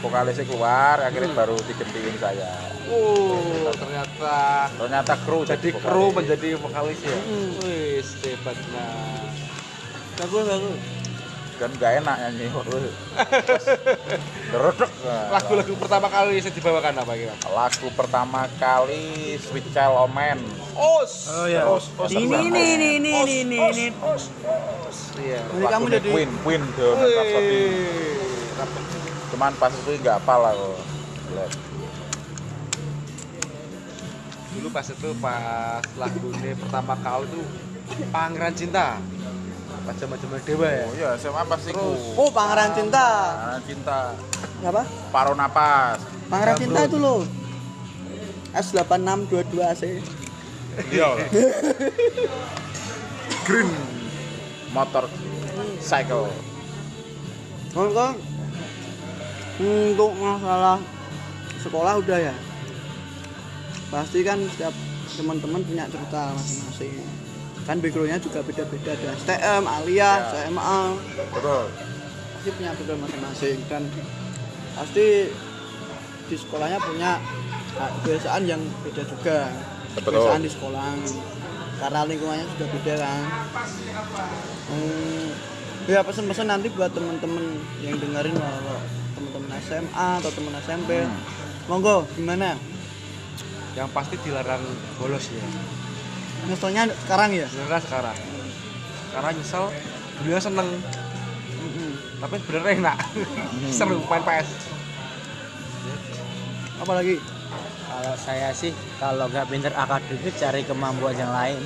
[0.00, 2.50] vokalisnya keluar, akhirnya baru digantiin saya.
[2.90, 5.84] Oh, ternyata Ternyata kru jadi vokalis.
[5.86, 7.18] kru menjadi vokalis ya.
[7.22, 7.48] Hmm.
[7.62, 9.30] Wih, hebat nah.
[10.18, 10.80] Bagus bagus.
[11.60, 12.48] kan gak enak nyanyi.
[14.52, 14.90] Deredek.
[15.28, 17.36] Lagu-lagu pertama kali saya dibawakan apa kira?
[17.52, 20.40] Lagu pertama kali Sweet Child O' Man.
[20.72, 21.28] Os.
[21.28, 21.68] Oh ya.
[21.68, 23.86] Os, os, Ini os, ini ini ini ini ini ini.
[25.20, 25.40] Iya.
[25.52, 27.60] Jadi kamu Lagunya jadi Queen, Queen tuh Rhapsody.
[29.30, 30.70] Cuman pas itu nggak hafal aku.
[31.34, 31.52] Lihat.
[34.50, 37.46] Dulu pas itu pas lagu ini pertama kali tuh
[38.10, 38.98] Pangeran Cinta.
[39.86, 40.84] Pas zaman-zaman dewa ya.
[40.86, 41.86] Oh iya, SMA pasti ku.
[42.18, 43.06] Oh, Pangeran Cinta.
[43.38, 43.98] Pangeran Cinta.
[44.66, 44.82] Apa?
[45.14, 45.98] Paruh napas.
[46.26, 47.22] Pangeran Cinta itu loh.
[48.50, 49.82] S8622 AC.
[50.90, 51.08] Iya.
[53.46, 53.70] Green
[54.74, 55.06] motor
[55.82, 56.30] cycle.
[57.70, 58.18] Kalau kan
[59.60, 60.80] untuk masalah
[61.60, 62.34] sekolah udah ya.
[63.92, 64.72] Pasti kan setiap
[65.20, 67.04] teman-teman punya cerita masing-masing.
[67.68, 70.12] Kan backgroundnya juga beda-beda ada STM, Alia, Ya.
[70.48, 70.80] SMA.
[71.36, 71.64] Betul.
[72.40, 73.82] Pasti punya background masing-masing dan
[74.72, 75.06] pasti
[76.30, 77.20] di sekolahnya punya
[77.76, 79.52] kebiasaan yang beda juga.
[79.92, 80.08] Betul.
[80.16, 80.88] Kebiasaan di sekolah
[81.80, 83.22] karena lingkungannya sudah beda kan.
[84.70, 85.26] Hmm,
[85.90, 87.44] ya pesan-pesan nanti buat temen-temen
[87.82, 88.80] yang dengerin kalau
[89.20, 91.20] temen-temen SMA atau temen SMP Hmm.
[91.68, 92.56] monggo gimana
[93.76, 94.64] Yang pasti dilarang
[94.96, 95.44] bolos ya.
[96.42, 98.16] nyeselnya sekarang ya Sebenarnya sekarang.
[99.12, 99.64] Karena nyesel
[100.18, 100.68] dulunya seneng
[102.20, 102.96] tapi sebenarnya enak.
[103.76, 104.48] Seru main PS.
[106.76, 107.16] apalagi
[107.90, 111.60] Kalau saya sih kalau nggak pinter akademik cari kemampuan yang lain.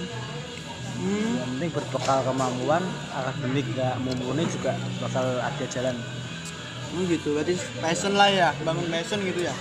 [0.96, 2.82] hmm, Yang penting berbekal kemampuan
[3.12, 5.94] akademik nggak mumpuni juga bakal ada jalan.
[6.94, 9.54] Hmm, gitu berarti passion lah ya bangun passion gitu ya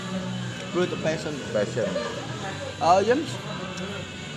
[0.74, 1.90] bro itu passion Passion.
[2.82, 3.30] oh James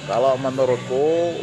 [0.07, 1.35] Kalau menurutku,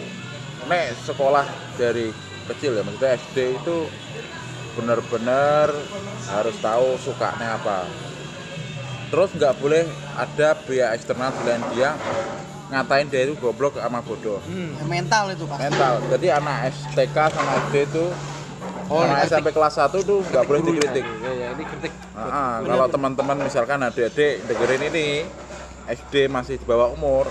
[0.72, 1.43] nek sekolah
[1.76, 2.16] dari
[2.47, 3.91] kecil ya, maksudnya SD itu
[4.80, 5.68] benar-benar
[6.32, 7.84] harus tahu sukanya apa.
[9.12, 9.84] Terus nggak boleh
[10.16, 11.91] ada biaya eksternal selain dia
[12.72, 14.39] ngatain dia itu goblok sama bodoh.
[14.47, 15.93] Ya, mental itu pasti Mental.
[16.10, 18.06] Jadi anak STK sama SD itu
[18.91, 19.27] Oh, kritik.
[19.31, 20.75] SMP kelas 1 itu nggak boleh Dulu ya.
[20.75, 21.05] dikritik.
[21.05, 21.91] Ya, ya, ini kritik.
[22.13, 25.07] Ah, ah, kalau teman-teman misalkan adik-adik dengerin ini
[25.84, 27.27] SD masih di bawah umur,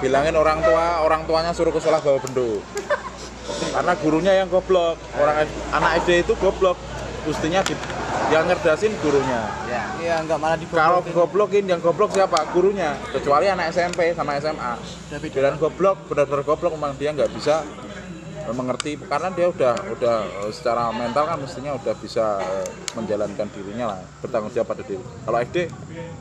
[0.00, 2.64] bilangin orang tua, orang tuanya suruh ke sekolah bawa bendo.
[3.72, 6.80] Karena gurunya yang goblok, orang anak SD itu goblok,
[7.28, 7.76] mestinya di,
[8.32, 9.44] yang ngerdasin gurunya.
[9.68, 9.84] Ya.
[10.00, 12.48] iya nggak malah di Kalau goblokin yang goblok siapa?
[12.48, 12.96] Gurunya.
[13.12, 14.72] Kecuali anak SMP sama SMA.
[15.28, 17.60] Bilang goblok, benar-benar goblok memang dia nggak bisa
[18.52, 23.96] mengerti karena dia udah udah eh, secara mental kan mestinya udah bisa eh, menjalankan dirinya
[23.96, 25.02] lah bertanggung jawab pada diri.
[25.02, 25.56] Kalau SD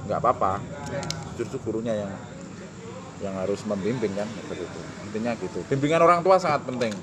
[0.07, 0.63] nggak apa-apa.
[1.39, 2.11] Justru gurunya yang
[3.21, 4.79] yang harus membimbing kan seperti itu
[5.11, 5.59] intinya gitu.
[5.67, 6.95] Bimbingan orang tua sangat penting.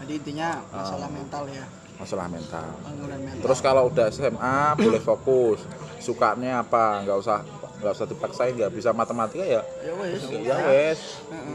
[0.00, 1.64] Jadi intinya masalah mental ya.
[1.96, 2.66] Masalah mental.
[2.86, 3.42] Mental.
[3.42, 5.66] Terus kalau udah SMA boleh fokus.
[5.98, 7.42] Sukanya apa nggak usah
[7.82, 9.62] nggak usah dipaksain nggak bisa matematika ya.
[9.82, 11.00] Ya wes ya wes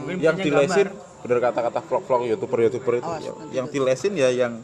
[0.06, 1.11] Mungkin yang dilesin gambar.
[1.22, 3.72] Bener kata-kata vlog-vlog youtuber-youtuber itu Awas, ya- yang ada.
[3.72, 4.58] dilesin ya yang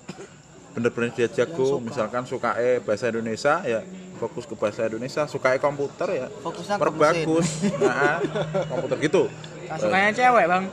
[0.68, 1.84] bener-bener dia jago suka.
[1.84, 3.80] misalkan suka eh bahasa Indonesia ya
[4.16, 7.46] fokus ke bahasa Indonesia suka eh komputer ya fokusnya ke perbagus
[7.80, 8.18] nah,
[8.66, 9.22] komputer gitu
[9.68, 10.64] Sukanya cewek bang.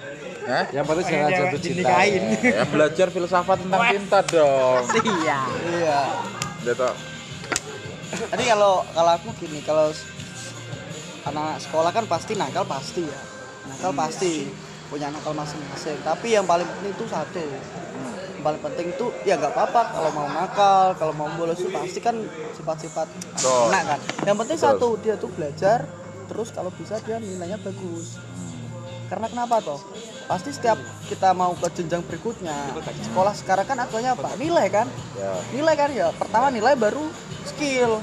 [0.45, 0.63] Hah?
[0.71, 1.99] Yang penting jangan Cewek jatuh cinta.
[2.39, 5.39] ya belajar filsafat tentang cinta dong Iya.
[5.69, 6.01] iya
[6.63, 6.89] gitu
[8.25, 9.91] Jadi kalau kalau aku gini, kalau
[11.25, 13.19] anak sekolah kan pasti nakal pasti ya.
[13.67, 14.33] Nakal pasti.
[14.95, 15.99] Punya nakal masing-masing.
[16.07, 17.35] Tapi yang paling penting itu satu.
[17.43, 19.91] Yang paling penting itu ya nggak apa-apa.
[19.91, 22.15] Kalau mau nakal kalau mau bolos itu pasti kan
[22.55, 23.07] sifat-sifat
[23.67, 23.99] anak kan.
[24.23, 24.71] Yang penting Betul.
[24.71, 25.83] satu dia tuh belajar.
[26.31, 28.15] Terus kalau bisa dia nilainya bagus.
[29.11, 29.83] Karena kenapa toh?
[30.25, 30.79] Pasti setiap
[31.11, 32.73] kita mau ke jenjang berikutnya
[33.11, 34.33] sekolah sekarang kan aturannya apa?
[34.39, 34.87] Nilai kan?
[35.19, 35.35] Ya.
[35.51, 36.09] Nilai kan ya?
[36.15, 37.03] Pertama nilai baru
[37.43, 37.99] skill.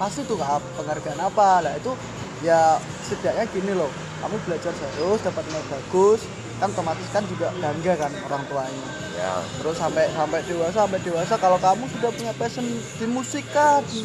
[0.00, 1.62] Pasti tuh apa penghargaan apa?
[1.68, 1.92] Lah itu
[2.40, 6.20] ya setidaknya gini loh kamu belajar serius dapat nilai bagus
[6.56, 8.84] kan otomatis kan juga bangga kan orang tuanya.
[9.10, 9.32] Ya.
[9.58, 14.04] Terus sampai sampai dewasa sampai dewasa kalau kamu sudah punya passion di musik kah di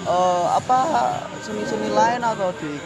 [0.00, 0.78] eh, apa
[1.40, 2.78] seni-seni lain atau di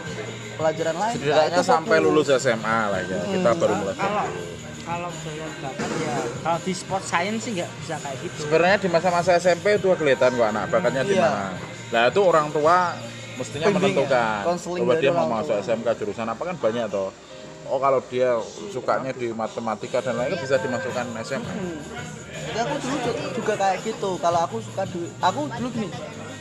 [0.55, 2.07] pelajaran lain nah, setidaknya itu sampai fokus.
[2.07, 3.21] lulus SMA lah ya.
[3.29, 3.61] Kita Hmm.
[3.61, 4.25] baru mulai kalau
[4.85, 8.37] kalau saya dapat ya kalau di sport science sih nggak bisa kayak gitu.
[8.41, 11.23] Sebenarnya di masa-masa SMP itu kelihatan kok anak bakatnya di Iya.
[11.23, 11.45] mana?
[11.91, 12.77] Nah itu orang tua
[13.35, 15.55] mestinya ya, menentukan konseling bahwa dia mau masuk.
[15.59, 17.11] SMK jurusan apa kan banyak toh
[17.65, 18.37] oh kalau dia
[18.69, 21.81] sukanya di matematika dan lain bisa dimasukkan SMA Hmm.
[22.45, 24.11] Jadi aku dulu ju- juga kayak gitu.
[24.21, 25.89] Kalau aku suka dulu, aku dulu gini.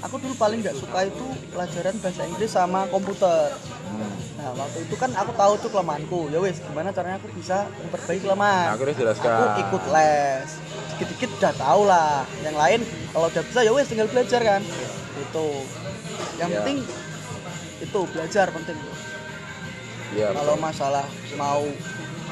[0.03, 3.55] Aku dulu paling nggak suka itu pelajaran bahasa Inggris sama komputer.
[3.87, 4.11] Hmm.
[4.35, 6.27] Nah waktu itu kan aku tahu tuh kelemahanku.
[6.27, 8.65] Ya wes, gimana caranya aku bisa memperbaiki kelemahan?
[8.67, 9.31] Nah, akhirnya jelaskan.
[9.31, 10.49] Aku ikut les.
[10.91, 12.13] Dikit-dikit udah tahu lah.
[12.43, 12.79] Yang lain
[13.09, 14.61] kalau udah bisa ya wes tinggal belajar kan.
[15.15, 15.45] Itu.
[16.39, 16.57] Yang Ya.
[16.59, 16.77] penting
[17.79, 18.77] itu belajar penting.
[20.13, 21.05] Iya, Kalau masalah
[21.35, 21.63] mau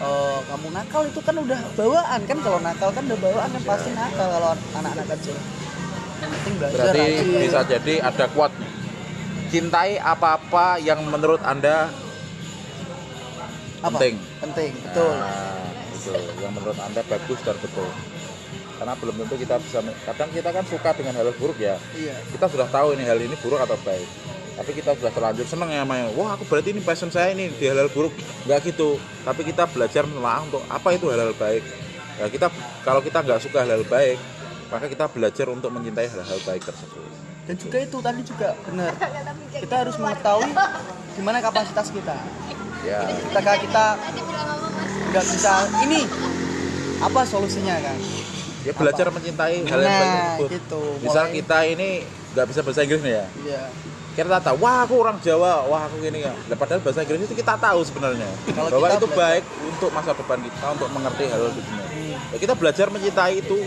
[0.02, 3.89] eh, kamu nakal itu kan udah bawaan kan kalau nakal kan udah bawaan kan pasti
[3.91, 5.38] nakal kalau anak-anak kecil.
[6.22, 7.41] Yang penting belajar berarti rajin.
[7.41, 8.56] bisa jadi ada quote
[9.52, 11.89] cintai apa-apa yang menurut anda
[13.82, 13.97] Apa?
[13.97, 14.16] penting.
[14.39, 15.12] Penting, betul.
[15.12, 17.89] Nah, itu yang menurut anda bagus dan betul
[18.82, 19.78] karena belum tentu kita bisa
[20.10, 22.18] kadang kita kan suka dengan hal buruk ya Iya.
[22.34, 24.10] kita sudah tahu ini hal ini buruk atau baik
[24.58, 27.70] tapi kita sudah terlanjur seneng ya main wah aku berarti ini passion saya ini di
[27.70, 28.10] hal-hal buruk
[28.50, 31.62] nggak gitu tapi kita belajar menelaah untuk apa itu hal-hal baik
[32.18, 32.50] ya kita
[32.82, 34.18] kalau kita nggak suka hal-hal baik
[34.74, 37.06] maka kita belajar untuk mencintai hal-hal baik tersebut
[37.42, 38.94] Dan juga itu tadi juga benar.
[39.52, 40.54] Kita harus mengetahui
[41.18, 42.14] gimana kapasitas kita.
[42.82, 43.02] ya
[43.34, 43.86] Ketika kita
[45.10, 45.54] nggak bisa
[45.84, 46.06] ini
[47.02, 47.98] apa solusinya kan?
[48.62, 50.82] Ya belajar mencintai hal yang baik Nah, tersebut gitu.
[50.99, 51.89] misal Mulai- kita ini
[52.32, 53.26] nggak bisa bahasa Inggris nih ya.
[53.41, 53.64] Iya.
[54.12, 56.36] kita tahu wah aku orang Jawa wah aku gini ya.
[56.45, 58.28] Nah, padahal bahasa Inggris itu kita tahu sebenarnya.
[58.49, 59.22] Kalau bahwa kita itu belajar.
[59.24, 61.86] baik untuk masa depan kita untuk mengerti hal di dunia
[62.28, 63.57] ya, kita belajar mencintai itu.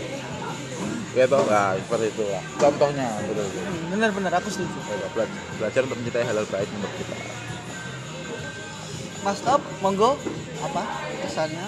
[1.11, 1.41] Ya toh?
[1.41, 4.79] Nah seperti itu lah contohnya betul Hmm, Benar-benar aku setuju.
[4.85, 7.15] Ya, bela- belajar untuk mencintai hal-hal baik menurut kita.
[9.23, 10.19] Mas Top, monggo.
[10.61, 10.81] Apa
[11.19, 11.65] kesannya?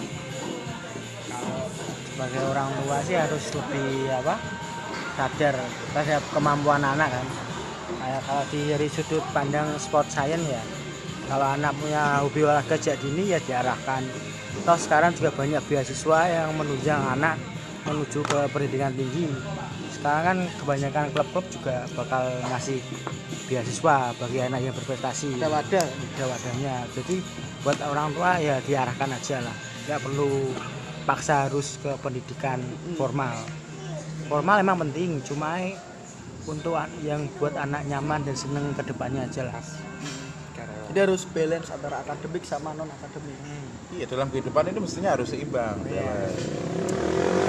[2.18, 4.42] Sebagai orang tua sih harus lebih apa
[5.14, 5.54] sadar
[5.94, 7.28] terhadap kemampuan anak kan.
[8.02, 10.58] Kayak kalau di dari sudut pandang sport science ya
[11.30, 14.02] kalau anak punya hobi olahraga sejak dini ya diarahkan.
[14.66, 17.38] Toh sekarang juga banyak beasiswa yang menunjang anak
[17.86, 19.30] menuju ke pendidikan tinggi.
[19.94, 22.82] Sekarang kan kebanyakan klub-klub juga bakal ngasih
[23.46, 25.38] beasiswa bagi anak yang berprestasi.
[25.38, 25.86] Ada wadah.
[25.86, 26.76] ada wadahnya.
[26.98, 27.22] Jadi
[27.62, 29.56] buat orang tua ya diarahkan aja lah.
[29.86, 30.32] Nggak perlu
[31.08, 32.60] paksa harus ke pendidikan
[32.94, 33.32] formal.
[34.28, 35.56] Formal emang penting cuma
[36.44, 39.64] untuk an- yang buat anak nyaman dan seneng ke depannya aja lah.
[40.88, 43.36] Jadi harus balance antara akademik sama non akademik.
[43.88, 45.80] iya dalam kehidupan ini mestinya harus seimbang.
[45.86, 46.04] Ya.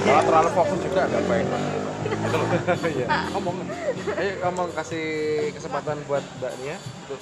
[0.01, 1.47] kalau terlalu fokus juga nggak baik
[2.95, 3.07] Iya.
[3.31, 3.55] ngomong.
[4.15, 5.05] Ayo ngomong kasih
[5.51, 7.19] kesempatan buat mbak Nia untuk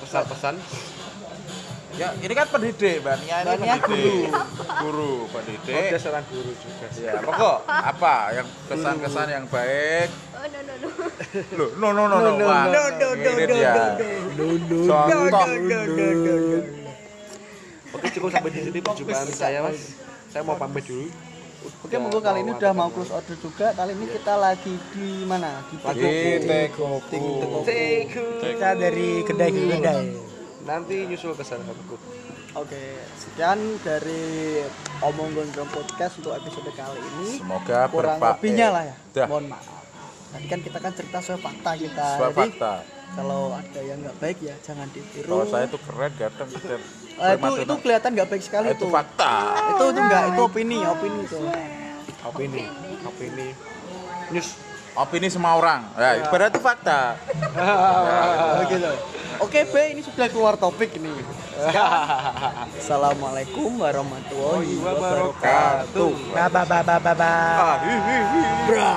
[0.00, 0.54] pesan-pesan
[2.00, 4.32] ya ini kan pendidik mbak Nia ini Mbak Nia pendidik.
[4.80, 5.12] guru.
[5.12, 5.84] Oh, pendidik.
[5.92, 6.86] Dia seorang guru juga.
[6.96, 8.14] Sih ya pokok apa?
[8.40, 10.08] Yang kesan-kesan yang baik?
[10.32, 10.88] Oh no no no.
[11.60, 12.30] Loh, no no no no.
[12.48, 13.74] Wah, no, no, no, ini no, dia.
[14.88, 15.46] Contoh.
[17.90, 19.98] oke cukup sampai di sini perjumpaan saya mas.
[20.32, 21.10] saya mau pamit dulu.
[21.84, 23.76] Oke, monggo kali ini udah mau close order juga.
[23.76, 25.60] Kali ini kita lagi di mana?
[25.68, 27.20] Di Di Tegoku.
[28.40, 30.29] kita dari kedai ke kedai
[30.70, 31.98] nanti nyusul ke sana aku
[32.50, 32.82] Oke,
[33.14, 34.58] sekian dari
[34.98, 37.38] Omong Gondrong Podcast untuk episode kali ini.
[37.38, 38.96] Semoga Kurang lebihnya lah ya.
[39.14, 39.26] Dah.
[39.30, 39.82] Mohon maaf.
[40.30, 42.06] Tadi kan kita kan cerita soal fakta kita.
[42.18, 42.72] Sesuai Jadi fakta.
[43.14, 45.30] kalau ada yang nggak baik ya jangan ditiru.
[45.30, 46.80] Kalau saya itu keren kadang dan
[47.20, 48.90] Eh, itu itu kelihatan nggak baik sekali itu tuh.
[48.90, 49.32] fakta.
[49.70, 51.38] Itu itu enggak, itu opini, opini itu.
[52.20, 52.62] opini
[53.00, 53.48] opini
[54.28, 54.48] news
[54.98, 55.86] Opini semua orang.
[55.94, 57.14] Ya, berarti fakta.
[57.54, 58.90] Oh, gitu.
[59.40, 61.14] Oke, B, ini sudah keluar topik ini.
[62.76, 66.12] Assalamualaikum warahmatullahi wabarakatuh.
[66.32, 67.32] ba ba ba ba ba ba
[68.64, 68.92] Bra.